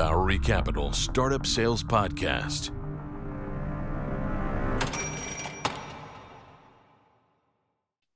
Bowery 0.00 0.38
Capital 0.38 0.94
Startup 0.94 1.44
Sales 1.44 1.84
Podcast. 1.84 2.70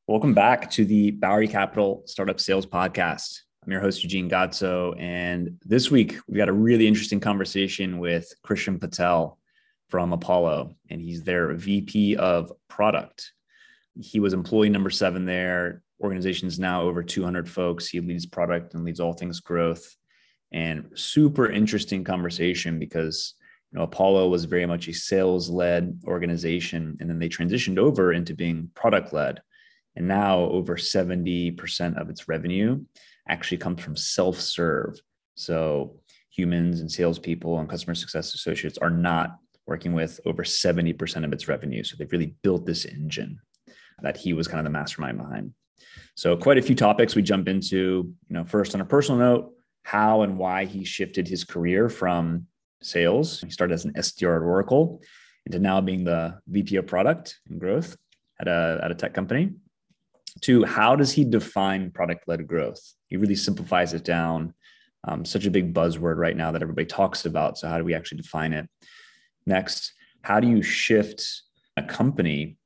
Welcome 0.07 0.33
back 0.33 0.71
to 0.71 0.87
the 0.87 1.11
Bowery 1.11 1.47
Capital 1.47 2.03
Startup 2.07 2.41
Sales 2.41 2.65
Podcast. 2.65 3.41
I'm 3.62 3.71
your 3.71 3.83
host, 3.83 4.03
Eugene 4.03 4.31
Gotzo. 4.31 4.99
And 4.99 5.59
this 5.62 5.91
week, 5.91 6.16
we've 6.27 6.39
got 6.39 6.48
a 6.48 6.55
really 6.55 6.87
interesting 6.87 7.20
conversation 7.20 7.98
with 7.98 8.32
Christian 8.43 8.79
Patel 8.79 9.39
from 9.91 10.14
Apollo, 10.14 10.75
and 10.89 11.03
he's 11.03 11.23
their 11.23 11.53
VP 11.53 12.16
of 12.16 12.51
product. 12.66 13.30
He 14.01 14.21
was 14.21 14.32
employee 14.32 14.71
number 14.71 14.89
seven 14.89 15.27
there. 15.27 15.82
Organization 16.03 16.48
is 16.48 16.59
now 16.59 16.80
over 16.80 17.03
200 17.03 17.46
folks. 17.46 17.89
He 17.89 18.01
leads 18.01 18.25
product 18.25 18.73
and 18.73 18.85
leads 18.85 19.01
all 19.01 19.12
things 19.12 19.41
growth. 19.41 19.95
And 20.55 20.89
super 20.95 21.50
interesting 21.50 22.05
conversation 22.05 22.79
because 22.79 23.34
you 23.73 23.79
know, 23.79 23.84
Apollo 23.84 24.29
was 24.29 24.45
very 24.45 24.66
much 24.66 24.87
a 24.87 24.95
sales 24.95 25.51
led 25.51 26.01
organization, 26.06 26.96
and 27.01 27.10
then 27.10 27.19
they 27.19 27.29
transitioned 27.29 27.77
over 27.77 28.12
into 28.12 28.34
being 28.34 28.70
product 28.74 29.12
led. 29.12 29.43
And 29.96 30.06
now 30.06 30.38
over 30.38 30.77
70% 30.77 32.01
of 32.01 32.09
its 32.09 32.29
revenue 32.29 32.84
actually 33.29 33.59
comes 33.59 33.82
from 33.82 33.96
self 33.96 34.41
serve. 34.41 35.01
So 35.34 35.98
humans 36.30 36.80
and 36.80 36.91
salespeople 36.91 37.59
and 37.59 37.68
customer 37.68 37.96
success 37.96 38.32
associates 38.34 38.79
are 38.79 38.91
not 38.91 39.37
working 39.66 39.93
with 39.93 40.21
over 40.24 40.45
70% 40.45 41.24
of 41.24 41.32
its 41.32 41.48
revenue. 41.48 41.82
So 41.82 41.96
they've 41.98 42.12
really 42.12 42.34
built 42.43 42.65
this 42.65 42.84
engine 42.84 43.41
that 44.02 44.16
he 44.16 44.34
was 44.34 44.46
kind 44.46 44.60
of 44.60 44.65
the 44.65 44.71
mastermind 44.71 45.18
behind. 45.18 45.52
So 46.15 46.37
quite 46.37 46.59
a 46.59 46.62
few 46.62 46.77
topics 46.77 47.16
we 47.16 47.23
jump 47.23 47.48
into, 47.48 47.77
you 47.77 48.34
know, 48.37 48.45
first 48.45 48.74
on 48.74 48.80
a 48.80 48.84
personal 48.84 49.18
note, 49.18 49.54
how 49.84 50.23
and 50.23 50.37
why 50.37 50.65
he 50.65 50.84
shifted 50.84 51.29
his 51.29 51.45
career 51.45 51.88
from 51.88 52.47
sales. 52.83 53.41
He 53.41 53.51
started 53.51 53.74
as 53.74 53.85
an 53.85 53.93
SDR 53.93 54.37
at 54.37 54.43
Oracle 54.43 55.02
into 55.46 55.59
now 55.59 55.80
being 55.80 56.04
the 56.04 56.38
VP 56.49 56.77
of 56.77 56.87
product 56.87 57.38
and 57.49 57.60
growth 57.60 57.96
at 58.40 58.49
a, 58.49 58.80
at 58.82 58.90
a 58.90 58.95
tech 58.95 59.15
company 59.15 59.52
to 60.40 60.65
how 60.65 60.96
does 60.96 61.12
he 61.12 61.24
define 61.24 61.90
product 61.90 62.27
led 62.27 62.46
growth? 62.46 62.80
He 63.09 63.16
really 63.16 63.37
simplifies 63.37 63.93
it 63.95 64.05
down. 64.05 64.55
Um, 65.06 65.25
such 65.25 65.44
a 65.44 65.50
big 65.50 65.75
buzzword 65.75 66.16
right 66.16 66.37
now 66.37 66.50
that 66.50 66.62
everybody 66.62 66.87
talks 66.87 67.27
about. 67.27 67.59
So, 67.59 67.69
how 67.69 67.77
do 67.77 67.84
we 67.84 67.94
actually 67.94 68.22
define 68.22 68.55
it? 68.55 68.69
Next, 69.47 69.93
how 70.22 70.41
do 70.41 70.49
you 70.49 70.62
shift 70.62 71.43
a 71.77 71.82
company 71.82 72.56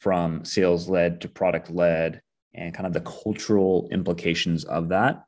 from 0.00 0.44
sales 0.44 0.88
led 0.88 1.20
to 1.20 1.28
product 1.28 1.70
led 1.70 2.20
and 2.52 2.74
kind 2.74 2.86
of 2.86 2.92
the 2.92 3.00
cultural 3.00 3.88
implications 3.92 4.64
of 4.64 4.88
that? 4.88 5.22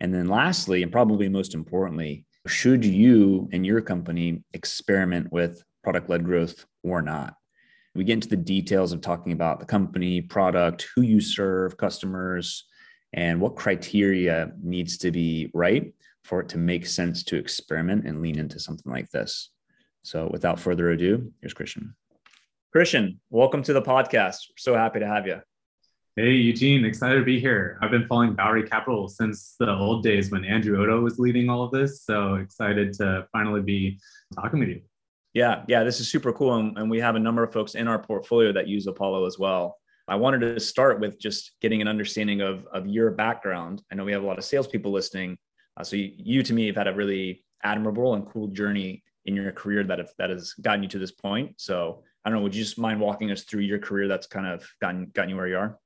And 0.00 0.12
then, 0.12 0.28
lastly, 0.28 0.82
and 0.82 0.92
probably 0.92 1.28
most 1.28 1.54
importantly, 1.54 2.26
should 2.46 2.84
you 2.84 3.48
and 3.52 3.64
your 3.64 3.80
company 3.80 4.42
experiment 4.52 5.32
with 5.32 5.62
product 5.82 6.10
led 6.10 6.24
growth 6.24 6.66
or 6.82 7.00
not? 7.00 7.34
we 7.94 8.04
get 8.04 8.14
into 8.14 8.28
the 8.28 8.36
details 8.36 8.92
of 8.92 9.00
talking 9.00 9.32
about 9.32 9.60
the 9.60 9.66
company, 9.66 10.20
product, 10.20 10.88
who 10.94 11.02
you 11.02 11.20
serve, 11.20 11.76
customers, 11.76 12.64
and 13.12 13.40
what 13.40 13.56
criteria 13.56 14.52
needs 14.62 14.98
to 14.98 15.12
be 15.12 15.50
right 15.54 15.92
for 16.24 16.40
it 16.40 16.48
to 16.48 16.58
make 16.58 16.86
sense 16.86 17.22
to 17.22 17.36
experiment 17.36 18.06
and 18.06 18.20
lean 18.20 18.38
into 18.38 18.58
something 18.58 18.90
like 18.90 19.10
this. 19.10 19.50
So, 20.02 20.28
without 20.30 20.58
further 20.58 20.90
ado, 20.90 21.32
here's 21.40 21.54
Christian. 21.54 21.94
Christian, 22.72 23.20
welcome 23.30 23.62
to 23.62 23.72
the 23.72 23.82
podcast. 23.82 24.48
We're 24.50 24.58
so 24.58 24.74
happy 24.74 24.98
to 24.98 25.06
have 25.06 25.26
you. 25.26 25.40
Hey, 26.16 26.34
Eugene, 26.34 26.84
excited 26.84 27.18
to 27.18 27.24
be 27.24 27.40
here. 27.40 27.76
I've 27.82 27.90
been 27.90 28.06
following 28.06 28.34
Bowery 28.34 28.62
Capital 28.62 29.08
since 29.08 29.56
the 29.58 29.68
old 29.68 30.04
days 30.04 30.30
when 30.30 30.44
Andrew 30.44 30.80
Odo 30.80 31.00
was 31.00 31.18
leading 31.18 31.50
all 31.50 31.64
of 31.64 31.72
this. 31.72 32.04
So 32.04 32.36
excited 32.36 32.92
to 32.98 33.26
finally 33.32 33.62
be 33.62 33.98
talking 34.32 34.60
with 34.60 34.68
you. 34.68 34.82
Yeah, 35.32 35.64
yeah, 35.66 35.82
this 35.82 35.98
is 35.98 36.08
super 36.08 36.32
cool. 36.32 36.54
And, 36.54 36.78
and 36.78 36.88
we 36.88 37.00
have 37.00 37.16
a 37.16 37.18
number 37.18 37.42
of 37.42 37.52
folks 37.52 37.74
in 37.74 37.88
our 37.88 37.98
portfolio 37.98 38.52
that 38.52 38.68
use 38.68 38.86
Apollo 38.86 39.26
as 39.26 39.40
well. 39.40 39.76
I 40.06 40.14
wanted 40.14 40.38
to 40.42 40.60
start 40.60 41.00
with 41.00 41.18
just 41.18 41.50
getting 41.60 41.82
an 41.82 41.88
understanding 41.88 42.42
of, 42.42 42.64
of 42.72 42.86
your 42.86 43.10
background. 43.10 43.82
I 43.90 43.96
know 43.96 44.04
we 44.04 44.12
have 44.12 44.22
a 44.22 44.26
lot 44.26 44.38
of 44.38 44.44
salespeople 44.44 44.92
listening. 44.92 45.36
Uh, 45.76 45.82
so 45.82 45.96
you, 45.96 46.12
you, 46.16 46.42
to 46.44 46.54
me, 46.54 46.68
have 46.68 46.76
had 46.76 46.86
a 46.86 46.94
really 46.94 47.44
admirable 47.64 48.14
and 48.14 48.24
cool 48.24 48.46
journey 48.46 49.02
in 49.24 49.34
your 49.34 49.50
career 49.50 49.82
that 49.82 49.98
have, 49.98 50.10
that 50.18 50.30
has 50.30 50.52
gotten 50.52 50.84
you 50.84 50.88
to 50.90 50.98
this 51.00 51.10
point. 51.10 51.54
So 51.56 52.04
I 52.24 52.30
don't 52.30 52.38
know, 52.38 52.44
would 52.44 52.54
you 52.54 52.62
just 52.62 52.78
mind 52.78 53.00
walking 53.00 53.32
us 53.32 53.42
through 53.42 53.62
your 53.62 53.80
career 53.80 54.06
that's 54.06 54.28
kind 54.28 54.46
of 54.46 54.64
gotten 54.80 55.10
gotten 55.12 55.30
you 55.30 55.36
where 55.36 55.48
you 55.48 55.56
are? 55.56 55.76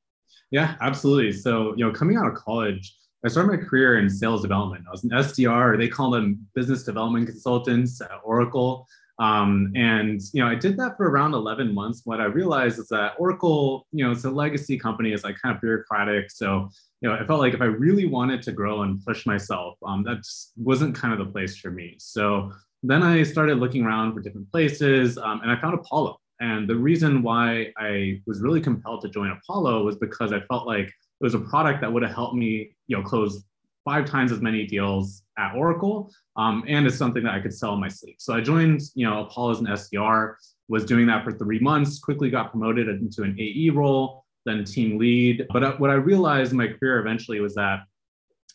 Yeah, 0.51 0.77
absolutely. 0.81 1.33
So 1.33 1.75
you 1.77 1.85
know, 1.85 1.93
coming 1.93 2.17
out 2.17 2.27
of 2.27 2.35
college, 2.35 2.95
I 3.25 3.29
started 3.29 3.51
my 3.51 3.57
career 3.57 3.99
in 3.99 4.09
sales 4.09 4.43
development. 4.43 4.85
I 4.87 4.91
was 4.91 5.05
an 5.05 5.11
SDR, 5.11 5.77
they 5.77 5.89
call 5.89 6.11
them 6.11 6.47
business 6.55 6.85
development 6.85 7.27
consultants 7.29 8.01
at 8.01 8.11
Oracle. 8.25 8.87
Um, 9.19 9.73
and 9.75 10.21
you 10.33 10.43
know, 10.43 10.49
I 10.49 10.55
did 10.55 10.77
that 10.77 10.97
for 10.97 11.11
around 11.11 11.35
11 11.35 11.75
months. 11.75 12.03
What 12.05 12.21
I 12.21 12.27
realized 12.27 12.79
is 12.79 12.87
that 12.89 13.15
Oracle, 13.19 13.87
you 13.91 14.05
know, 14.05 14.13
it's 14.13 14.25
a 14.25 14.31
legacy 14.31 14.79
company. 14.79 15.13
It's 15.13 15.25
like 15.25 15.37
kind 15.43 15.55
of 15.55 15.61
bureaucratic. 15.61 16.31
So 16.31 16.69
you 17.01 17.09
know, 17.09 17.17
I 17.17 17.25
felt 17.27 17.41
like 17.41 17.55
if 17.55 17.61
I 17.61 17.67
really 17.67 18.07
wanted 18.07 18.43
to 18.43 18.53
grow 18.53 18.83
and 18.83 19.05
push 19.05 19.27
myself, 19.27 19.77
um, 19.85 20.05
that 20.05 20.19
just 20.19 20.53
wasn't 20.57 20.95
kind 20.95 21.13
of 21.13 21.25
the 21.25 21.33
place 21.33 21.57
for 21.57 21.71
me. 21.71 21.97
So 21.99 22.53
then 22.83 23.03
I 23.03 23.23
started 23.23 23.59
looking 23.59 23.85
around 23.85 24.15
for 24.15 24.21
different 24.21 24.51
places, 24.51 25.19
um, 25.19 25.41
and 25.43 25.51
I 25.51 25.61
found 25.61 25.75
Apollo. 25.75 26.19
And 26.41 26.69
the 26.69 26.77
reason 26.77 27.23
why 27.23 27.73
I 27.77 28.21
was 28.27 28.41
really 28.41 28.61
compelled 28.61 29.03
to 29.03 29.09
join 29.09 29.31
Apollo 29.31 29.85
was 29.85 29.97
because 29.97 30.33
I 30.33 30.41
felt 30.41 30.67
like 30.67 30.87
it 30.87 31.25
was 31.25 31.35
a 31.35 31.41
product 31.41 31.81
that 31.81 31.93
would 31.93 32.03
have 32.03 32.15
helped 32.15 32.35
me, 32.35 32.71
you 32.87 32.97
know, 32.97 33.03
close 33.03 33.45
five 33.85 34.05
times 34.05 34.31
as 34.31 34.41
many 34.41 34.67
deals 34.67 35.23
at 35.39 35.55
Oracle, 35.55 36.13
um, 36.37 36.63
and 36.69 36.87
it's 36.87 36.97
something 36.97 37.23
that 37.23 37.33
I 37.33 37.41
could 37.41 37.55
sell 37.55 37.73
in 37.75 37.81
my 37.81 37.89
sleep. 37.89 38.17
So 38.19 38.35
I 38.35 38.41
joined, 38.41 38.83
you 38.95 39.09
know, 39.09 39.25
Apollo 39.25 39.53
as 39.53 39.61
an 39.61 39.67
SDR, 39.67 40.35
was 40.69 40.85
doing 40.85 41.07
that 41.07 41.25
for 41.25 41.33
three 41.33 41.59
months, 41.59 41.99
quickly 41.99 42.29
got 42.29 42.51
promoted 42.51 42.89
into 42.89 43.23
an 43.23 43.35
AE 43.39 43.71
role, 43.71 44.27
then 44.45 44.63
team 44.65 44.99
lead. 44.99 45.47
But 45.51 45.81
what 45.81 45.91
I 45.91 45.95
realized 45.95 46.53
in 46.53 46.59
my 46.59 46.69
career 46.69 46.99
eventually 46.99 47.41
was 47.41 47.55
that 47.55 47.81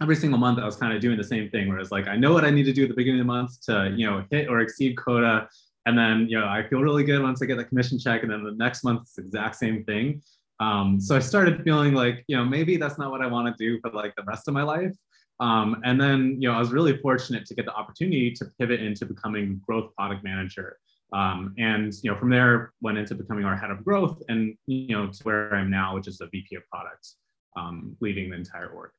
every 0.01 0.15
single 0.15 0.39
month 0.39 0.59
I 0.59 0.65
was 0.65 0.75
kind 0.75 0.93
of 0.93 1.01
doing 1.01 1.17
the 1.17 1.23
same 1.23 1.49
thing, 1.49 1.67
where 1.67 1.79
it's 1.79 1.91
like 1.91 2.07
I 2.07 2.15
know 2.15 2.33
what 2.33 2.45
I 2.45 2.51
need 2.51 2.65
to 2.65 2.73
do 2.73 2.83
at 2.83 2.89
the 2.89 2.95
beginning 2.95 3.21
of 3.21 3.25
the 3.25 3.33
month 3.33 3.59
to, 3.65 3.91
you 3.95 4.05
know, 4.09 4.23
hit 4.29 4.47
or 4.47 4.59
exceed 4.59 4.95
quota. 4.95 5.47
And 5.85 5.97
then, 5.97 6.27
you 6.29 6.39
know, 6.39 6.47
I 6.47 6.67
feel 6.67 6.81
really 6.81 7.03
good 7.03 7.21
once 7.21 7.41
I 7.41 7.45
get 7.45 7.57
the 7.57 7.65
commission 7.65 7.99
check. 7.99 8.23
And 8.23 8.31
then 8.31 8.43
the 8.43 8.51
next 8.51 8.83
month, 8.83 9.01
it's 9.01 9.13
the 9.13 9.21
exact 9.21 9.55
same 9.55 9.83
thing. 9.83 10.21
Um, 10.59 10.99
so 10.99 11.15
I 11.15 11.19
started 11.19 11.63
feeling 11.63 11.93
like, 11.93 12.23
you 12.27 12.37
know, 12.37 12.45
maybe 12.45 12.77
that's 12.77 12.97
not 12.97 13.11
what 13.11 13.21
I 13.21 13.27
want 13.27 13.55
to 13.55 13.63
do 13.63 13.79
for 13.81 13.91
like 13.91 14.15
the 14.15 14.23
rest 14.23 14.47
of 14.47 14.53
my 14.53 14.63
life. 14.63 14.95
Um, 15.39 15.81
and 15.83 15.99
then, 15.99 16.37
you 16.39 16.47
know, 16.47 16.55
I 16.55 16.59
was 16.59 16.71
really 16.71 16.97
fortunate 16.97 17.45
to 17.47 17.55
get 17.55 17.65
the 17.65 17.73
opportunity 17.73 18.31
to 18.31 18.45
pivot 18.59 18.81
into 18.81 19.05
becoming 19.05 19.61
growth 19.65 19.93
product 19.95 20.23
manager. 20.23 20.77
Um, 21.11 21.53
and, 21.57 21.93
you 22.01 22.11
know, 22.11 22.17
from 22.17 22.29
there 22.29 22.71
went 22.81 22.97
into 22.97 23.13
becoming 23.15 23.45
our 23.45 23.55
head 23.55 23.71
of 23.71 23.83
growth 23.83 24.21
and, 24.29 24.55
you 24.67 24.95
know, 24.95 25.07
to 25.07 25.23
where 25.23 25.53
I'm 25.53 25.69
now, 25.69 25.95
which 25.95 26.07
is 26.07 26.17
the 26.17 26.27
VP 26.27 26.55
of 26.55 26.63
products, 26.71 27.17
um, 27.57 27.97
leading 27.99 28.29
the 28.29 28.37
entire 28.37 28.67
org. 28.67 28.91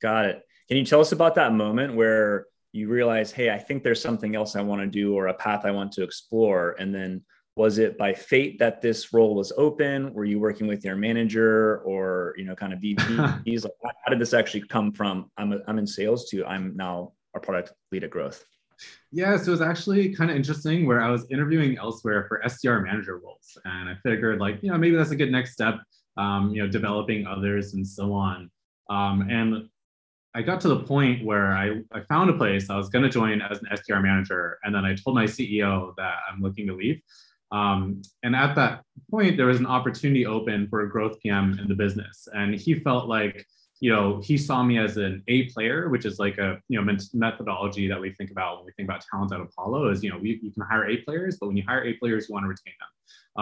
Got 0.00 0.26
it. 0.26 0.42
Can 0.68 0.76
you 0.76 0.84
tell 0.84 1.00
us 1.00 1.12
about 1.12 1.34
that 1.36 1.52
moment 1.52 1.94
where 1.94 2.46
you 2.72 2.88
realize, 2.88 3.30
hey, 3.30 3.50
I 3.50 3.58
think 3.58 3.82
there's 3.82 4.00
something 4.00 4.34
else 4.34 4.56
I 4.56 4.62
want 4.62 4.80
to 4.80 4.86
do 4.86 5.14
or 5.14 5.28
a 5.28 5.34
path 5.34 5.64
I 5.64 5.70
want 5.70 5.92
to 5.92 6.02
explore? 6.02 6.74
And 6.78 6.94
then 6.94 7.22
was 7.54 7.78
it 7.78 7.98
by 7.98 8.14
fate 8.14 8.58
that 8.58 8.80
this 8.80 9.12
role 9.12 9.34
was 9.34 9.52
open? 9.56 10.12
Were 10.14 10.24
you 10.24 10.40
working 10.40 10.66
with 10.66 10.84
your 10.84 10.96
manager 10.96 11.78
or 11.80 12.34
you 12.38 12.44
know 12.44 12.54
kind 12.54 12.72
of 12.72 12.78
vps 12.78 13.64
like 13.84 13.94
how 14.04 14.10
did 14.10 14.18
this 14.18 14.32
actually 14.32 14.62
come 14.62 14.90
from 14.90 15.30
i'm, 15.36 15.52
a, 15.52 15.58
I'm 15.68 15.78
in 15.78 15.86
sales 15.86 16.30
to 16.30 16.46
i'm 16.46 16.74
now 16.74 17.12
a 17.36 17.40
product 17.40 17.72
lead 17.90 18.04
at 18.04 18.10
growth? 18.10 18.42
Yeah 19.10 19.36
so 19.36 19.48
it 19.48 19.50
was 19.50 19.60
actually 19.60 20.14
kind 20.14 20.30
of 20.30 20.36
interesting 20.36 20.86
where 20.86 21.02
i 21.02 21.10
was 21.10 21.26
interviewing 21.30 21.76
elsewhere 21.76 22.24
for 22.26 22.40
sdr 22.46 22.82
manager 22.82 23.18
roles. 23.18 23.58
And 23.66 23.90
i 23.90 23.96
figured 24.02 24.40
like 24.40 24.62
you 24.62 24.70
know 24.70 24.78
maybe 24.78 24.96
that's 24.96 25.10
a 25.10 25.16
good 25.16 25.30
next 25.30 25.52
step 25.52 25.74
um, 26.16 26.50
you 26.54 26.62
know 26.62 26.68
developing 26.68 27.26
others 27.26 27.74
and 27.74 27.86
so 27.86 28.12
on. 28.12 28.50
Um, 28.90 29.28
and 29.30 29.68
I 30.34 30.42
got 30.42 30.60
to 30.62 30.68
the 30.68 30.80
point 30.80 31.24
where 31.24 31.52
I, 31.52 31.82
I 31.92 32.00
found 32.08 32.30
a 32.30 32.34
place 32.34 32.70
I 32.70 32.76
was 32.76 32.88
going 32.88 33.02
to 33.02 33.10
join 33.10 33.42
as 33.42 33.58
an 33.58 33.66
SDR 33.72 34.02
manager. 34.02 34.58
And 34.64 34.74
then 34.74 34.84
I 34.84 34.94
told 34.94 35.14
my 35.14 35.24
CEO 35.24 35.94
that 35.96 36.16
I'm 36.30 36.40
looking 36.40 36.66
to 36.68 36.74
leave. 36.74 37.02
Um, 37.50 38.00
and 38.22 38.34
at 38.34 38.54
that 38.54 38.82
point, 39.10 39.36
there 39.36 39.46
was 39.46 39.60
an 39.60 39.66
opportunity 39.66 40.24
open 40.24 40.68
for 40.68 40.80
a 40.80 40.90
growth 40.90 41.20
PM 41.20 41.58
in 41.60 41.68
the 41.68 41.74
business. 41.74 42.26
And 42.32 42.54
he 42.54 42.74
felt 42.74 43.08
like, 43.08 43.46
you 43.80 43.92
know, 43.92 44.20
he 44.22 44.38
saw 44.38 44.62
me 44.62 44.78
as 44.78 44.96
an 44.96 45.22
A 45.28 45.50
player, 45.50 45.90
which 45.90 46.06
is 46.06 46.18
like 46.18 46.38
a, 46.38 46.58
you 46.68 46.80
know, 46.80 46.96
methodology 47.12 47.88
that 47.88 48.00
we 48.00 48.12
think 48.12 48.30
about 48.30 48.58
when 48.58 48.66
we 48.66 48.72
think 48.72 48.88
about 48.88 49.04
talent 49.10 49.32
at 49.32 49.40
Apollo 49.40 49.90
is, 49.90 50.02
you 50.02 50.08
know, 50.08 50.16
we, 50.16 50.40
you 50.42 50.50
can 50.50 50.62
hire 50.62 50.88
A 50.88 50.98
players, 50.98 51.36
but 51.38 51.48
when 51.48 51.56
you 51.56 51.64
hire 51.66 51.84
A 51.84 51.92
players, 51.94 52.28
you 52.28 52.32
want 52.32 52.44
to 52.44 52.48
retain 52.48 52.74
them. 52.80 52.88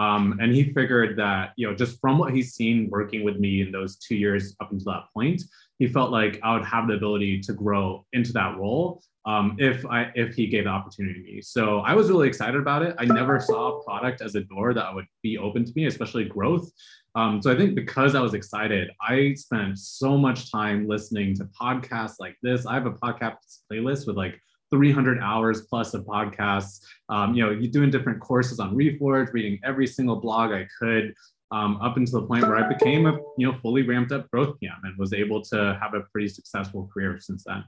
Um, 0.03 0.39
and 0.41 0.53
he 0.53 0.63
figured 0.63 1.17
that, 1.17 1.51
you 1.57 1.67
know, 1.67 1.75
just 1.75 1.99
from 1.99 2.17
what 2.17 2.33
he's 2.33 2.53
seen 2.53 2.89
working 2.89 3.23
with 3.23 3.37
me 3.37 3.61
in 3.61 3.71
those 3.71 3.97
two 3.97 4.15
years 4.15 4.55
up 4.61 4.71
until 4.71 4.93
that 4.93 5.05
point, 5.13 5.43
he 5.81 5.87
felt 5.87 6.11
like 6.11 6.39
I 6.43 6.53
would 6.53 6.63
have 6.63 6.87
the 6.87 6.93
ability 6.93 7.39
to 7.39 7.53
grow 7.53 8.05
into 8.13 8.31
that 8.33 8.55
role 8.55 9.01
um, 9.25 9.55
if 9.57 9.83
I 9.83 10.11
if 10.13 10.35
he 10.35 10.45
gave 10.45 10.65
the 10.65 10.69
opportunity 10.69 11.23
to 11.23 11.33
me. 11.33 11.41
So 11.41 11.79
I 11.79 11.95
was 11.95 12.07
really 12.07 12.27
excited 12.27 12.61
about 12.61 12.83
it. 12.83 12.93
I 12.99 13.05
never 13.05 13.39
saw 13.39 13.81
product 13.81 14.21
as 14.21 14.35
a 14.35 14.41
door 14.41 14.75
that 14.75 14.93
would 14.93 15.07
be 15.23 15.39
open 15.39 15.65
to 15.65 15.71
me, 15.75 15.87
especially 15.87 16.25
growth. 16.25 16.69
Um, 17.15 17.41
so 17.41 17.51
I 17.51 17.57
think 17.57 17.73
because 17.73 18.13
I 18.13 18.21
was 18.21 18.35
excited, 18.35 18.91
I 19.01 19.33
spent 19.33 19.79
so 19.79 20.19
much 20.19 20.51
time 20.51 20.87
listening 20.87 21.35
to 21.37 21.45
podcasts 21.59 22.17
like 22.19 22.37
this. 22.43 22.67
I 22.67 22.75
have 22.75 22.85
a 22.85 22.91
podcast 22.91 23.37
playlist 23.71 24.05
with 24.05 24.17
like 24.17 24.39
300 24.69 25.19
hours 25.19 25.61
plus 25.61 25.95
of 25.95 26.05
podcasts. 26.05 26.81
Um, 27.09 27.33
you 27.33 27.43
know, 27.43 27.59
doing 27.59 27.89
different 27.89 28.19
courses 28.21 28.59
on 28.59 28.75
Reforge, 28.75 29.33
reading 29.33 29.59
every 29.63 29.87
single 29.87 30.17
blog 30.17 30.51
I 30.51 30.67
could, 30.77 31.15
um, 31.51 31.77
up 31.81 31.97
until 31.97 32.21
the 32.21 32.27
point 32.27 32.43
where 32.43 32.55
I 32.55 32.67
became 32.67 33.05
a 33.05 33.17
you 33.37 33.47
know 33.47 33.53
fully 33.61 33.83
ramped 33.83 34.11
up 34.11 34.29
growth 34.31 34.59
PM 34.59 34.79
and 34.83 34.97
was 34.97 35.13
able 35.13 35.41
to 35.43 35.77
have 35.81 35.93
a 35.93 36.01
pretty 36.11 36.27
successful 36.27 36.89
career 36.93 37.19
since 37.19 37.43
then. 37.43 37.63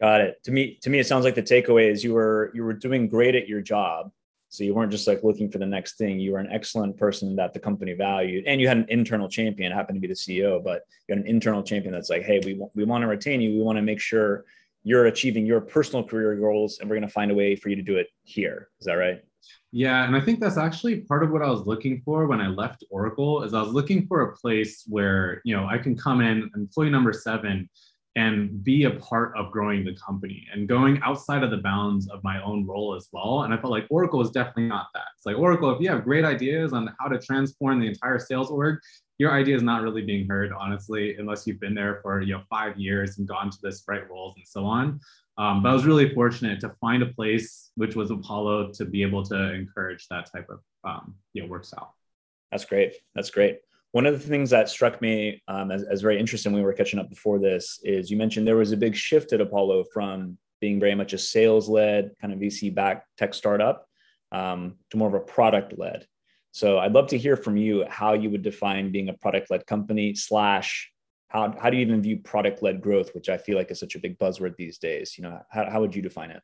Got 0.00 0.20
it. 0.20 0.42
To 0.44 0.50
me, 0.50 0.78
to 0.82 0.90
me, 0.90 0.98
it 0.98 1.06
sounds 1.06 1.24
like 1.24 1.34
the 1.34 1.42
takeaway 1.42 1.90
is 1.90 2.02
you 2.02 2.14
were 2.14 2.50
you 2.54 2.64
were 2.64 2.72
doing 2.72 3.08
great 3.08 3.34
at 3.34 3.48
your 3.48 3.60
job. 3.60 4.10
So 4.48 4.64
you 4.64 4.74
weren't 4.74 4.92
just 4.92 5.06
like 5.06 5.24
looking 5.24 5.50
for 5.50 5.56
the 5.56 5.66
next 5.66 5.96
thing. 5.96 6.20
You 6.20 6.32
were 6.32 6.38
an 6.38 6.52
excellent 6.52 6.98
person 6.98 7.34
that 7.36 7.54
the 7.54 7.58
company 7.58 7.94
valued, 7.94 8.44
and 8.46 8.60
you 8.60 8.68
had 8.68 8.76
an 8.76 8.86
internal 8.90 9.28
champion. 9.28 9.72
Happened 9.72 9.96
to 9.96 10.00
be 10.00 10.08
the 10.08 10.14
CEO, 10.14 10.62
but 10.62 10.82
you 11.08 11.14
had 11.14 11.24
an 11.24 11.30
internal 11.30 11.62
champion 11.62 11.94
that's 11.94 12.10
like, 12.10 12.22
"Hey, 12.22 12.40
we 12.44 12.54
want 12.54 12.72
we 12.74 12.84
want 12.84 13.02
to 13.02 13.08
retain 13.08 13.40
you. 13.40 13.52
We 13.52 13.62
want 13.62 13.76
to 13.76 13.82
make 13.82 14.00
sure 14.00 14.44
you're 14.84 15.06
achieving 15.06 15.46
your 15.46 15.60
personal 15.60 16.04
career 16.04 16.34
goals, 16.36 16.80
and 16.80 16.90
we're 16.90 16.96
going 16.96 17.08
to 17.08 17.12
find 17.12 17.30
a 17.30 17.34
way 17.34 17.56
for 17.56 17.68
you 17.68 17.76
to 17.76 17.82
do 17.82 17.96
it 17.96 18.08
here. 18.24 18.68
Is 18.80 18.86
that 18.86 18.94
right? 18.94 19.22
Yeah, 19.72 20.04
and 20.04 20.14
I 20.14 20.20
think 20.20 20.40
that's 20.40 20.58
actually 20.58 21.00
part 21.00 21.22
of 21.22 21.30
what 21.30 21.42
I 21.42 21.48
was 21.48 21.66
looking 21.66 22.00
for 22.00 22.26
when 22.26 22.40
I 22.40 22.48
left 22.48 22.84
Oracle. 22.90 23.42
Is 23.42 23.54
I 23.54 23.62
was 23.62 23.72
looking 23.72 24.06
for 24.06 24.22
a 24.22 24.36
place 24.36 24.84
where 24.86 25.40
you 25.44 25.56
know 25.56 25.66
I 25.66 25.78
can 25.78 25.96
come 25.96 26.20
in, 26.20 26.50
employee 26.54 26.90
number 26.90 27.12
seven, 27.12 27.68
and 28.16 28.62
be 28.62 28.84
a 28.84 28.90
part 28.90 29.36
of 29.36 29.50
growing 29.50 29.84
the 29.84 29.94
company 29.94 30.46
and 30.52 30.68
going 30.68 31.00
outside 31.02 31.42
of 31.42 31.50
the 31.50 31.56
bounds 31.58 32.08
of 32.10 32.22
my 32.22 32.42
own 32.42 32.66
role 32.66 32.94
as 32.94 33.08
well. 33.12 33.42
And 33.42 33.54
I 33.54 33.56
felt 33.56 33.70
like 33.70 33.86
Oracle 33.88 34.20
is 34.20 34.30
definitely 34.30 34.66
not 34.68 34.88
that. 34.94 35.06
It's 35.16 35.24
like 35.24 35.38
Oracle, 35.38 35.70
if 35.70 35.80
you 35.80 35.88
have 35.88 36.04
great 36.04 36.24
ideas 36.24 36.72
on 36.74 36.94
how 37.00 37.08
to 37.08 37.18
transform 37.18 37.80
the 37.80 37.86
entire 37.86 38.18
sales 38.18 38.50
org, 38.50 38.78
your 39.18 39.32
idea 39.32 39.56
is 39.56 39.62
not 39.62 39.82
really 39.82 40.02
being 40.02 40.28
heard, 40.28 40.52
honestly, 40.52 41.16
unless 41.16 41.46
you've 41.46 41.60
been 41.60 41.74
there 41.74 42.00
for 42.02 42.20
you 42.22 42.34
know 42.34 42.42
five 42.48 42.78
years 42.78 43.18
and 43.18 43.28
gone 43.28 43.50
to 43.50 43.58
the 43.62 43.78
right 43.86 44.08
roles 44.10 44.34
and 44.36 44.46
so 44.46 44.64
on. 44.64 45.00
Um, 45.38 45.62
but 45.62 45.70
I 45.70 45.72
was 45.72 45.86
really 45.86 46.12
fortunate 46.14 46.60
to 46.60 46.70
find 46.80 47.02
a 47.02 47.06
place, 47.06 47.70
which 47.76 47.96
was 47.96 48.10
Apollo, 48.10 48.72
to 48.74 48.84
be 48.84 49.02
able 49.02 49.22
to 49.24 49.54
encourage 49.54 50.06
that 50.08 50.30
type 50.32 50.48
of 50.50 50.60
um, 50.84 51.14
you 51.32 51.42
know 51.42 51.48
work 51.48 51.64
style. 51.64 51.94
That's 52.50 52.64
great. 52.64 52.94
That's 53.14 53.30
great. 53.30 53.60
One 53.92 54.06
of 54.06 54.14
the 54.14 54.26
things 54.26 54.50
that 54.50 54.68
struck 54.68 55.02
me 55.02 55.42
um, 55.48 55.70
as, 55.70 55.82
as 55.84 56.00
very 56.00 56.18
interesting 56.18 56.52
when 56.52 56.62
we 56.62 56.66
were 56.66 56.72
catching 56.72 56.98
up 56.98 57.10
before 57.10 57.38
this 57.38 57.78
is 57.82 58.10
you 58.10 58.16
mentioned 58.16 58.46
there 58.46 58.56
was 58.56 58.72
a 58.72 58.76
big 58.76 58.94
shift 58.94 59.32
at 59.32 59.40
Apollo 59.40 59.84
from 59.92 60.38
being 60.60 60.80
very 60.80 60.94
much 60.94 61.12
a 61.12 61.18
sales 61.18 61.68
led 61.68 62.12
kind 62.20 62.32
of 62.32 62.38
VC 62.38 62.74
backed 62.74 63.06
tech 63.18 63.34
startup 63.34 63.86
um, 64.32 64.76
to 64.90 64.96
more 64.96 65.08
of 65.08 65.14
a 65.14 65.20
product 65.20 65.78
led. 65.78 66.06
So 66.52 66.78
I'd 66.78 66.92
love 66.92 67.08
to 67.08 67.18
hear 67.18 67.36
from 67.36 67.56
you 67.56 67.84
how 67.88 68.12
you 68.12 68.30
would 68.30 68.42
define 68.42 68.92
being 68.92 69.08
a 69.08 69.14
product 69.14 69.50
led 69.50 69.66
company 69.66 70.14
slash 70.14 70.90
how, 71.28 71.54
how 71.58 71.70
do 71.70 71.78
you 71.78 71.82
even 71.82 72.02
view 72.02 72.18
product 72.18 72.62
led 72.62 72.82
growth, 72.82 73.14
which 73.14 73.30
I 73.30 73.38
feel 73.38 73.56
like 73.56 73.70
is 73.70 73.80
such 73.80 73.94
a 73.94 73.98
big 73.98 74.18
buzzword 74.18 74.54
these 74.56 74.76
days? 74.76 75.16
You 75.16 75.24
know, 75.24 75.40
how, 75.50 75.68
how 75.70 75.80
would 75.80 75.96
you 75.96 76.02
define 76.02 76.30
it? 76.30 76.42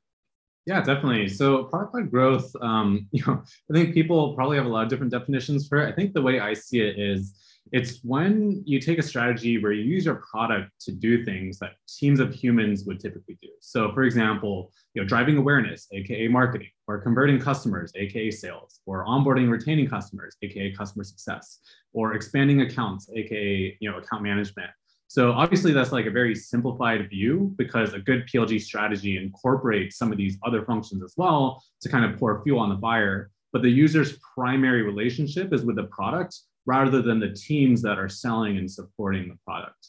Yeah, 0.64 0.82
definitely. 0.82 1.28
So 1.28 1.64
product-led 1.64 2.10
growth, 2.10 2.50
um, 2.62 3.06
you 3.12 3.22
know, 3.26 3.43
I 3.70 3.72
think 3.72 3.93
people 3.93 4.34
probably 4.34 4.56
have 4.56 4.66
a 4.66 4.70
lot 4.70 4.84
of 4.84 4.88
different 4.88 5.12
definitions 5.12 5.69
for 5.69 5.78
it. 5.78 5.88
I 5.88 5.93
think 5.93 6.14
the 6.14 6.22
way 6.22 6.40
I 6.40 6.55
see 6.55 6.81
it 6.81 6.99
is 6.99 7.34
it's 7.73 8.00
when 8.03 8.62
you 8.67 8.81
take 8.81 8.99
a 8.99 9.03
strategy 9.03 9.62
where 9.62 9.73
you 9.73 9.82
use 9.82 10.05
your 10.05 10.17
product 10.17 10.70
to 10.81 10.93
do 10.93 11.25
things 11.25 11.59
that 11.59 11.73
teams 11.88 12.20
of 12.20 12.35
humans 12.35 12.85
would 12.85 13.00
typically 13.00 13.38
do. 13.43 13.49
So 13.61 13.93
for 13.93 14.05
example, 14.05 14.73
you 14.94 15.03
know, 15.03 15.09
driving 15.09 15.37
awareness, 15.37 15.87
aka 15.93 16.29
marketing, 16.29 16.70
or 16.87 16.99
converting 17.00 17.38
customers, 17.38 17.93
aka 17.94 18.31
sales, 18.31 18.81
or 18.87 19.05
onboarding 19.05 19.50
retaining 19.50 19.88
customers, 19.88 20.37
aka 20.43 20.73
customer 20.73 21.05
success, 21.05 21.59
or 21.93 22.15
expanding 22.15 22.62
accounts, 22.62 23.09
aka 23.15 23.76
you 23.81 23.91
know, 23.91 23.99
account 23.99 24.23
management 24.23 24.70
so 25.11 25.32
obviously 25.32 25.73
that's 25.73 25.91
like 25.91 26.05
a 26.05 26.11
very 26.11 26.35
simplified 26.35 27.09
view 27.09 27.55
because 27.56 27.94
a 27.94 27.99
good 27.99 28.29
PLG 28.29 28.61
strategy 28.61 29.17
incorporates 29.17 29.97
some 29.97 30.12
of 30.12 30.19
these 30.19 30.37
other 30.47 30.62
functions 30.67 31.03
as 31.03 31.15
well 31.17 31.65
to 31.81 31.88
kind 31.88 32.05
of 32.05 32.19
pour 32.19 32.43
fuel 32.43 32.61
on 32.61 32.69
the 32.69 32.79
fire. 32.79 33.31
But 33.50 33.62
the 33.62 33.70
user's 33.70 34.19
primary 34.35 34.82
relationship 34.82 35.55
is 35.55 35.62
with 35.62 35.76
the 35.76 35.85
product 35.85 36.38
rather 36.69 37.00
than 37.00 37.19
the 37.19 37.31
teams 37.31 37.81
that 37.81 37.99
are 37.99 38.11
selling 38.11 38.59
and 38.59 38.70
supporting 38.70 39.26
the 39.26 39.38
product. 39.47 39.88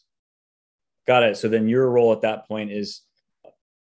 Got 1.05 1.23
it. 1.23 1.35
So 1.35 1.49
then 1.49 1.67
your 1.67 1.89
role 1.89 2.13
at 2.13 2.21
that 2.21 2.47
point 2.47 2.71
is 2.71 3.01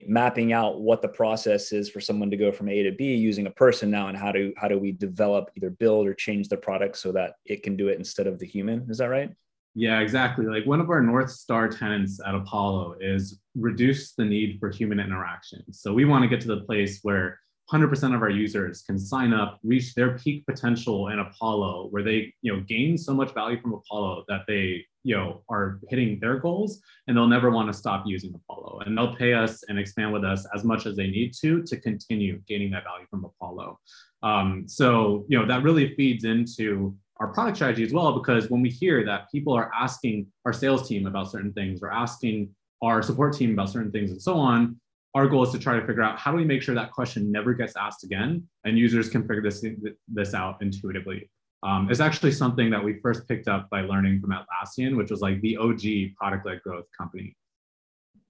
mapping 0.07 0.53
out 0.53 0.81
what 0.81 1.03
the 1.03 1.09
process 1.09 1.73
is 1.73 1.91
for 1.91 2.01
someone 2.01 2.31
to 2.31 2.37
go 2.37 2.53
from 2.53 2.69
A 2.69 2.85
to 2.85 2.93
B 2.93 3.17
using 3.17 3.49
a 3.49 3.51
person 3.51 3.91
now 3.91 4.09
and 4.09 4.17
how 4.17 4.31
do 4.31 4.53
how 4.57 4.69
do 4.69 4.79
we 4.79 4.93
develop 4.93 5.51
either 5.57 5.71
build 5.71 6.07
or 6.07 6.15
change 6.15 6.49
the 6.49 6.57
product 6.57 6.97
so 6.97 7.11
that 7.11 7.35
it 7.45 7.65
can 7.65 7.77
do 7.77 7.89
it 7.89 7.99
instead 7.99 8.29
of 8.29 8.39
the 8.39 8.47
human. 8.47 8.87
Is 8.89 8.99
that 8.99 9.07
right? 9.09 9.33
Yeah, 9.75 9.99
exactly. 9.99 10.47
Like 10.47 10.65
one 10.65 10.81
of 10.81 10.89
our 10.89 11.03
North 11.03 11.33
Star 11.33 11.67
tenants 11.69 12.21
at 12.25 12.37
Apollo 12.37 12.99
is 13.01 13.41
reduce 13.57 14.13
the 14.13 14.25
need 14.25 14.61
for 14.61 14.71
human 14.71 15.01
interaction. 15.01 15.65
So 15.73 15.93
we 15.93 16.05
want 16.05 16.23
to 16.23 16.29
get 16.29 16.41
to 16.43 16.49
the 16.49 16.61
place 16.61 17.01
where 17.03 17.41
100% 17.73 18.15
of 18.15 18.23
our 18.23 18.31
users 18.31 18.83
can 18.83 18.99
sign 18.99 19.33
up, 19.33 19.59
reach 19.63 19.95
their 19.95 20.19
peak 20.19 20.45
potential 20.47 21.09
in 21.09 21.19
Apollo, 21.19 21.89
where 21.91 22.03
they, 22.03 22.33
you 22.43 22.53
know, 22.53 22.61
gain 22.69 22.99
so 22.99 23.15
much 23.15 23.33
value 23.33 23.61
from 23.61 23.73
Apollo 23.73 24.25
that 24.29 24.43
they, 24.47 24.85
you 25.03 25.17
know, 25.17 25.43
are 25.49 25.81
hitting 25.89 26.19
their 26.21 26.39
goals, 26.39 26.81
and 27.09 27.17
they'll 27.17 27.27
never 27.27 27.51
want 27.51 27.69
to 27.69 27.73
stop 27.73 28.05
using 28.07 28.35
Apollo. 28.35 28.81
And 28.85 28.97
they'll 28.97 29.17
pay 29.17 29.33
us 29.33 29.63
and 29.69 29.79
expand 29.79 30.13
with 30.13 30.25
us 30.25 30.47
as 30.55 30.63
much 30.63 30.85
as 30.85 30.95
they 30.97 31.07
need 31.07 31.33
to 31.41 31.63
to 31.63 31.81
continue 31.81 32.41
gaining 32.47 32.71
that 32.73 32.85
value 32.85 33.07
from 33.11 33.25
Apollo. 33.25 33.79
Um, 34.23 34.65
so, 34.67 35.25
you 35.29 35.39
know, 35.39 35.47
that 35.47 35.63
really 35.63 35.95
feeds 35.95 36.25
into 36.25 36.95
our 37.19 37.29
product 37.29 37.57
strategy 37.57 37.85
as 37.85 37.93
well 37.93 38.13
because 38.19 38.51
when 38.51 38.61
we 38.61 38.69
hear 38.69 39.05
that 39.05 39.31
people 39.31 39.53
are 39.53 39.71
asking 39.75 40.27
our 40.45 40.53
sales 40.53 40.89
team 40.89 41.07
about 41.07 41.31
certain 41.31 41.53
things 41.53 41.81
or 41.83 41.91
asking 41.91 42.51
our 42.83 43.03
support 43.03 43.35
team 43.35 43.53
about 43.53 43.71
certain 43.71 43.93
things 43.93 44.11
and 44.11 44.21
so 44.21 44.35
on 44.35 44.79
our 45.15 45.29
goal 45.29 45.45
is 45.45 45.53
to 45.53 45.59
try 45.59 45.79
to 45.79 45.87
figure 45.87 46.03
out 46.03 46.19
how 46.19 46.31
do 46.31 46.37
we 46.37 46.45
make 46.45 46.63
sure 46.63 46.75
that 46.75 46.91
question 46.93 47.31
never 47.31 47.55
gets 47.55 47.77
asked 47.77 48.05
again 48.05 48.43
and 48.65 48.79
users 48.79 49.09
can 49.09 49.23
figure 49.23 49.43
this, 49.43 49.65
this 50.09 50.35
out 50.35 50.61
intuitively 50.61 51.31
um, 51.65 51.89
it's 51.91 52.01
actually 52.01 52.33
something 52.33 52.69
that 52.71 52.85
we 52.85 53.01
first 53.01 53.27
picked 53.27 53.49
up 53.49 53.71
by 53.71 53.81
learning 53.81 54.21
from 54.21 54.33
Atlassian, 54.33 54.97
which 54.97 55.11
was 55.11 55.23
like 55.23 55.41
the 55.41 55.57
OG 55.57 56.15
product-led 56.15 56.63
growth 56.63 56.85
company. 56.97 57.35